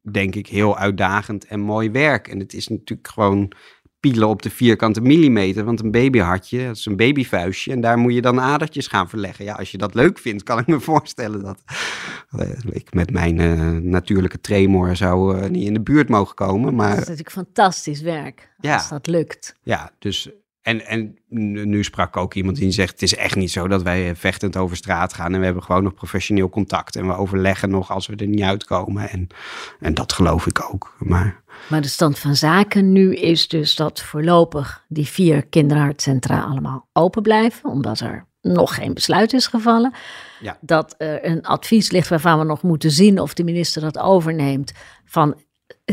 denk 0.00 0.34
ik, 0.34 0.46
heel 0.46 0.78
uitdagend 0.78 1.46
en 1.46 1.60
mooi 1.60 1.90
werk. 1.90 2.28
En 2.28 2.38
het 2.38 2.54
is 2.54 2.68
natuurlijk 2.68 3.08
gewoon 3.08 3.52
pielen 4.10 4.28
op 4.28 4.42
de 4.42 4.50
vierkante 4.50 5.00
millimeter. 5.00 5.64
Want 5.64 5.80
een 5.80 5.90
babyhartje, 5.90 6.66
dat 6.66 6.76
is 6.76 6.86
een 6.86 6.96
babyvuistje. 6.96 7.72
En 7.72 7.80
daar 7.80 7.98
moet 7.98 8.14
je 8.14 8.20
dan 8.22 8.40
adertjes 8.40 8.86
gaan 8.86 9.08
verleggen. 9.08 9.44
Ja, 9.44 9.54
als 9.54 9.70
je 9.70 9.78
dat 9.78 9.94
leuk 9.94 10.18
vindt, 10.18 10.42
kan 10.42 10.58
ik 10.58 10.66
me 10.66 10.80
voorstellen 10.90 11.42
dat 11.42 11.62
eh, 12.38 12.48
ik 12.70 12.94
met 12.94 13.10
mijn 13.10 13.40
eh, 13.40 13.70
natuurlijke 13.70 14.40
tremor 14.40 14.96
zou 14.96 15.38
eh, 15.40 15.50
niet 15.50 15.66
in 15.66 15.74
de 15.74 15.80
buurt 15.80 16.08
mogen 16.08 16.34
komen. 16.34 16.64
Dat 16.64 16.74
Maar 16.74 16.90
is 16.92 16.98
natuurlijk 16.98 17.30
fantastisch 17.30 18.00
werk 18.00 18.50
Ja. 18.60 18.74
als 18.74 18.88
dat 18.88 19.06
lukt. 19.06 19.54
ja, 19.62 19.90
dus. 19.98 20.30
En, 20.66 20.86
en 20.86 21.18
nu 21.68 21.84
sprak 21.84 22.16
ook 22.16 22.34
iemand 22.34 22.56
die 22.56 22.70
zegt: 22.70 22.90
Het 22.90 23.02
is 23.02 23.16
echt 23.16 23.36
niet 23.36 23.50
zo 23.50 23.68
dat 23.68 23.82
wij 23.82 24.16
vechtend 24.16 24.56
over 24.56 24.76
straat 24.76 25.14
gaan. 25.14 25.32
En 25.32 25.38
we 25.38 25.44
hebben 25.44 25.62
gewoon 25.62 25.82
nog 25.82 25.94
professioneel 25.94 26.48
contact. 26.48 26.96
En 26.96 27.06
we 27.06 27.16
overleggen 27.16 27.70
nog 27.70 27.90
als 27.90 28.06
we 28.06 28.16
er 28.16 28.26
niet 28.26 28.42
uitkomen. 28.42 29.08
En, 29.08 29.26
en 29.80 29.94
dat 29.94 30.12
geloof 30.12 30.46
ik 30.46 30.72
ook. 30.72 30.94
Maar 30.98 31.42
Maar 31.68 31.80
de 31.80 31.88
stand 31.88 32.18
van 32.18 32.36
zaken 32.36 32.92
nu 32.92 33.14
is 33.14 33.48
dus 33.48 33.74
dat 33.74 34.02
voorlopig 34.02 34.84
die 34.88 35.06
vier 35.06 35.46
kinderhartcentra 35.46 36.40
allemaal 36.40 36.88
open 36.92 37.22
blijven, 37.22 37.70
omdat 37.70 38.00
er 38.00 38.26
nog 38.40 38.74
geen 38.74 38.94
besluit 38.94 39.32
is 39.32 39.46
gevallen. 39.46 39.94
Ja. 40.40 40.58
Dat 40.60 40.94
er 40.98 41.24
een 41.24 41.42
advies 41.42 41.90
ligt 41.90 42.08
waarvan 42.08 42.38
we 42.38 42.44
nog 42.44 42.62
moeten 42.62 42.90
zien 42.90 43.20
of 43.20 43.34
de 43.34 43.44
minister 43.44 43.82
dat 43.82 43.98
overneemt. 43.98 44.72
Van 45.04 45.34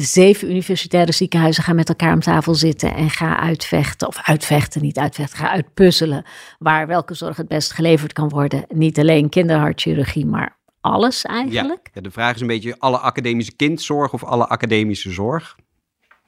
zeven 0.01 0.49
universitaire 0.49 1.11
ziekenhuizen 1.11 1.63
gaan 1.63 1.75
met 1.75 1.89
elkaar 1.89 2.13
om 2.13 2.19
tafel 2.19 2.55
zitten 2.55 2.95
en 2.95 3.09
ga 3.09 3.39
uitvechten, 3.39 4.07
of 4.07 4.17
uitvechten, 4.23 4.81
niet 4.81 4.97
uitvechten, 4.97 5.37
ga 5.37 5.49
uitpuzzelen 5.49 6.25
waar 6.59 6.87
welke 6.87 7.13
zorg 7.13 7.37
het 7.37 7.47
best 7.47 7.73
geleverd 7.73 8.13
kan 8.13 8.29
worden. 8.29 8.65
Niet 8.69 8.99
alleen 8.99 9.29
kinderhartchirurgie, 9.29 10.25
maar 10.25 10.57
alles 10.81 11.23
eigenlijk. 11.25 11.89
ja, 11.93 12.01
de 12.01 12.11
vraag 12.11 12.35
is 12.35 12.41
een 12.41 12.47
beetje: 12.47 12.75
alle 12.79 12.97
academische 12.97 13.55
kindzorg 13.55 14.13
of 14.13 14.23
alle 14.23 14.47
academische 14.47 15.11
zorg? 15.11 15.55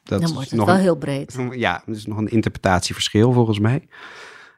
Dat 0.03 0.19
Dan 0.19 0.29
is 0.29 0.33
wordt 0.35 0.49
het 0.49 0.57
nog 0.57 0.67
wel 0.67 0.75
een- 0.75 0.81
heel 0.81 0.95
breed. 0.97 1.37
Ja, 1.51 1.83
dat 1.85 1.95
is 1.95 2.05
nog 2.05 2.17
een 2.17 2.27
interpretatieverschil 2.27 3.31
volgens 3.31 3.59
mij. 3.59 3.87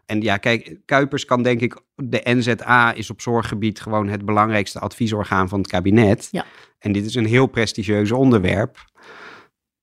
En 0.08 0.22
ja, 0.22 0.38
kijk, 0.38 0.78
Kuipers 0.86 1.26
kan 1.26 1.43
denk 1.43 1.62
ik, 1.62 1.82
de 1.96 2.22
NZA 2.24 2.93
is 2.93 3.10
op 3.10 3.22
zorggebied 3.22 3.80
gewoon 3.80 4.08
het 4.08 4.26
belangrijkste 4.26 4.80
adviesorgaan 4.80 5.50
van 5.50 5.60
het 5.60 5.67
kabinet. 5.67 6.28
Ja. 6.32 6.46
En 6.80 6.91
dit 6.91 7.06
is 7.06 7.15
een 7.15 7.26
heel 7.26 7.48
prestigieus 7.48 8.12
onderwerp. 8.12 8.78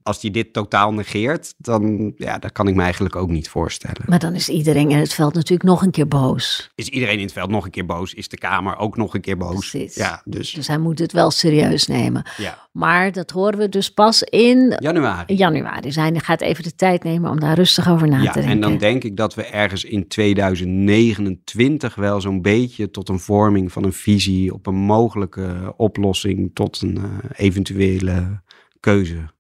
Als 0.07 0.23
hij 0.23 0.31
dit 0.31 0.53
totaal 0.53 0.93
negeert, 0.93 1.55
dan 1.59 2.13
ja, 2.17 2.39
dat 2.39 2.53
kan 2.53 2.69
ik 2.69 2.75
me 2.75 2.83
eigenlijk 2.83 3.17
ook 3.17 3.29
niet 3.31 3.49
voorstellen. 3.49 4.03
Maar 4.07 4.19
dan 4.19 4.35
is 4.35 4.49
iedereen 4.49 4.91
in 4.91 4.99
het 4.99 5.13
veld 5.15 5.35
natuurlijk 5.35 5.69
nog 5.69 5.83
een 5.83 5.91
keer 5.91 6.09
boos. 6.09 6.71
Is 6.75 6.89
iedereen 6.89 7.17
in 7.19 7.25
het 7.25 7.33
veld 7.33 7.51
nog 7.51 7.65
een 7.65 7.71
keer 7.71 7.87
boos? 7.87 8.15
Is 8.15 8.29
de 8.29 8.39
Kamer 8.39 8.77
ook 8.77 8.97
nog 8.97 9.15
een 9.15 9.21
keer 9.21 9.37
boos? 9.37 9.71
Precies. 9.71 9.95
Ja, 9.95 10.23
dus 10.25 10.53
Dus 10.53 10.67
hij 10.69 10.79
moet 10.79 10.99
het 10.99 11.13
wel 11.13 11.31
serieus 11.31 11.87
nemen. 11.87 12.23
ja. 12.37 12.63
Maar 12.73 13.13
dat 13.13 13.31
horen 13.31 13.59
we 13.59 13.69
dus 13.69 13.91
pas 13.93 14.23
in 14.23 14.77
Januari. 14.79 15.35
januari. 15.35 15.81
Dus 15.81 15.97
hij 15.97 16.13
gaat 16.15 16.41
even 16.41 16.63
de 16.65 16.75
tijd 16.75 17.03
nemen 17.05 17.31
om 17.31 17.41
daar 17.41 17.55
rustig 17.55 17.89
over 17.91 18.09
na 18.09 18.23
Ja, 18.23 18.33
te 18.33 18.39
denken. 18.39 18.51
en 18.55 18.61
dan 18.61 18.79
denk 18.79 19.05
ik 19.05 19.17
dat 19.17 19.35
we 19.35 19.45
ergens 19.45 19.85
in 19.85 20.09
2029 20.09 21.95
wel 21.95 22.21
zo'n 22.21 22.43
beetje 22.43 22.91
tot 22.91 23.09
een 23.09 23.19
vorming 23.19 23.73
van 23.73 23.85
een 23.85 23.93
visie 23.93 24.53
op 24.55 24.67
een 24.67 24.75
mogelijke 24.75 25.75
oplossing 25.77 26.51
tot 26.55 26.83
een 26.83 26.97
eh, 26.97 27.05
eventuele 27.47 28.43
keuze 28.81 29.33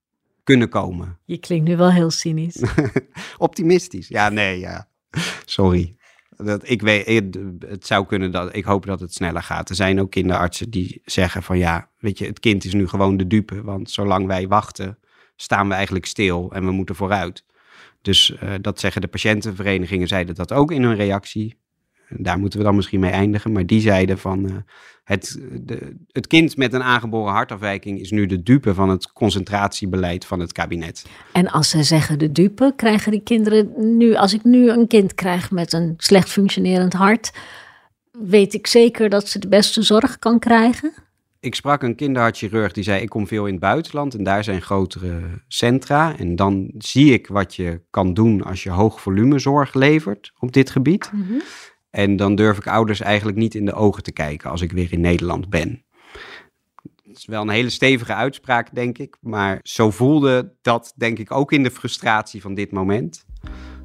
kunnen 0.45 0.69
komen. 0.69 1.19
Je 1.25 1.39
klinkt 1.39 1.69
nu 1.69 1.77
wel 1.77 1.93
heel 1.93 2.11
cynisch. 2.11 2.63
Optimistisch. 3.39 4.09
Ja, 4.09 4.29
nee, 4.29 4.59
ja. 4.59 4.89
Sorry. 5.45 5.97
Dat, 6.37 6.69
ik 6.69 6.83
weet, 6.83 7.35
het, 7.59 7.87
zou 7.87 8.07
kunnen 8.07 8.31
dat, 8.31 8.57
ik 8.57 8.65
hoop 8.65 8.87
dat 8.87 9.01
het 9.01 9.15
sneller 9.15 9.43
gaat. 9.43 9.69
Er 9.69 9.75
zijn 9.75 10.01
ook 10.01 10.11
kinderartsen 10.11 10.71
die 10.71 11.03
zeggen 11.05 11.43
van 11.43 11.59
ja, 11.59 11.91
weet 11.99 12.19
je, 12.19 12.27
het 12.27 12.41
kind 12.41 12.65
is 12.65 12.75
nu 12.75 12.89
gewoon 12.89 13.17
de 13.17 13.27
dupe. 13.27 13.63
Want 13.63 13.91
zolang 13.91 14.27
wij 14.27 14.49
wachten, 14.49 14.99
staan 15.37 15.69
we 15.69 15.75
eigenlijk 15.75 16.07
stil 16.07 16.53
en 16.53 16.65
we 16.65 16.71
moeten 16.71 16.95
vooruit. 16.95 17.45
Dus 18.03 18.37
eh, 18.37 18.53
dat 18.61 18.81
zeggen 18.81 19.01
de 19.01 19.09
patiëntenverenigingen, 19.09 20.09
zeiden 20.09 20.35
dat 20.35 20.53
ook 20.53 20.73
in 20.73 20.83
hun 20.83 20.97
reactie. 20.97 21.63
Daar 22.19 22.39
moeten 22.39 22.59
we 22.59 22.65
dan 22.65 22.77
misschien 22.77 23.01
mee 23.01 23.11
eindigen. 23.11 23.53
Maar 23.53 23.67
die 23.67 23.81
zeiden 23.81 24.19
van 24.19 24.49
eh, 24.49 24.55
het, 25.05 25.41
de, 25.63 25.97
het 26.13 26.27
kind 26.27 26.57
met 26.57 26.73
een 26.73 26.83
aangeboren 26.83 27.33
hartafwijking 27.33 28.01
is 28.01 28.11
nu 28.11 28.27
de 28.27 28.43
dupe 28.43 28.75
van 28.75 28.89
het 28.89 29.13
concentratiebeleid 29.13 30.25
van 30.25 30.41
het 30.41 30.53
kabinet. 30.53 31.07
En 31.33 31.51
als 31.51 31.71
ze 31.71 31.83
zeggen 31.83 32.19
de 32.19 32.33
dupe, 32.33 32.73
krijgen 32.77 33.11
die 33.11 33.23
kinderen 33.23 33.97
nu, 33.97 34.15
als 34.15 34.35
ik 34.35 34.45
nu 34.45 34.71
een 34.71 34.87
kind 34.87 35.15
krijg 35.15 35.51
met 35.51 35.73
een 35.73 35.95
slecht 35.97 36.29
functionerend 36.29 36.93
hart, 36.93 37.33
weet 38.11 38.55
ik 38.55 38.67
zeker 38.67 39.09
dat 39.09 39.29
ze 39.29 39.39
de 39.39 39.49
beste 39.49 39.83
zorg 39.83 40.19
kan 40.19 40.39
krijgen? 40.39 40.93
ik 41.45 41.55
sprak 41.55 41.83
een 41.83 41.95
kinderhartchirurg 41.95 42.73
die 42.73 42.85
zei: 42.85 43.03
Ik 43.03 43.09
kom 43.09 43.27
veel 43.27 43.47
in 43.47 43.53
het 43.53 43.61
buitenland 43.61 44.15
en 44.15 44.25
daar 44.25 44.45
zijn 44.45 44.63
grotere 44.63 45.21
centra. 45.49 46.17
En 46.19 46.37
dan 46.37 46.71
zie 46.79 47.13
ik 47.13 47.27
wat 47.27 47.55
je 47.55 47.81
kan 47.91 48.15
doen 48.15 48.43
als 48.43 48.63
je 48.63 48.71
hoog 48.71 49.01
volume 49.01 49.39
zorg 49.39 49.75
levert 49.75 50.33
op 50.39 50.53
dit 50.53 50.71
gebied. 50.71 51.11
Mhm. 51.13 51.39
En 51.95 52.17
dan 52.17 52.35
durf 52.35 52.59
ik 52.59 52.67
ouders 52.67 53.01
eigenlijk 53.01 53.39
niet 53.39 53.55
in 53.55 53.65
de 53.65 53.73
ogen 53.73 54.03
te 54.03 54.13
kijken 54.13 54.51
als 54.51 54.61
ik 54.61 54.73
weer 54.73 54.93
in 54.93 55.01
Nederland 55.01 55.49
ben. 55.49 55.85
Het 57.03 57.17
is 57.17 57.27
wel 57.27 57.43
een 57.43 57.49
hele 57.49 57.71
stevige 57.71 58.15
uitspraak, 58.15 58.75
denk 58.75 58.99
ik. 58.99 59.17
Maar 59.21 59.61
zo 59.63 59.91
voelde 59.91 60.55
dat, 60.63 60.93
denk 60.97 61.19
ik, 61.19 61.31
ook 61.31 61.53
in 61.53 61.63
de 61.63 61.71
frustratie 61.71 62.41
van 62.41 62.55
dit 62.55 62.73
moment. 62.73 63.25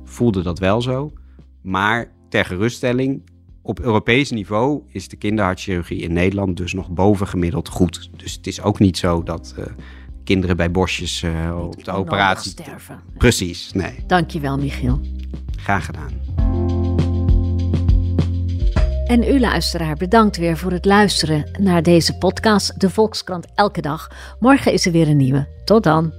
Voelde 0.03 0.41
dat 0.41 0.59
wel 0.59 0.81
zo. 0.81 1.13
Maar 1.61 2.11
ter 2.29 2.45
geruststelling, 2.45 3.29
op 3.61 3.79
Europees 3.79 4.31
niveau 4.31 4.83
is 4.87 5.07
de 5.07 5.17
kinderhartchirurgie 5.17 6.01
in 6.01 6.13
Nederland 6.13 6.57
dus 6.57 6.73
nog 6.73 6.89
bovengemiddeld 6.89 7.67
goed. 7.67 8.09
Dus 8.15 8.33
het 8.33 8.47
is 8.47 8.61
ook 8.61 8.79
niet 8.79 8.97
zo 8.97 9.23
dat 9.23 9.53
eh, 9.57 9.65
kinderen 10.23 10.57
bij 10.57 10.71
bosjes 10.71 11.23
eh, 11.23 11.59
op 11.61 11.83
de 11.83 11.91
operatie... 11.91 12.51
sterven. 12.51 12.99
Precies, 13.17 13.71
nee. 13.73 14.03
Dankjewel, 14.07 14.57
Michiel. 14.57 15.01
Graag 15.57 15.85
gedaan. 15.85 16.28
En 19.09 19.23
u 19.23 19.39
luisteraar, 19.39 19.95
bedankt 19.95 20.37
weer 20.37 20.57
voor 20.57 20.71
het 20.71 20.85
luisteren 20.85 21.45
naar 21.59 21.83
deze 21.83 22.17
podcast, 22.17 22.79
de 22.79 22.89
Volkskrant 22.89 23.47
Elke 23.55 23.81
Dag. 23.81 24.07
Morgen 24.39 24.73
is 24.73 24.85
er 24.85 24.91
weer 24.91 25.07
een 25.07 25.17
nieuwe. 25.17 25.47
Tot 25.65 25.83
dan. 25.83 26.18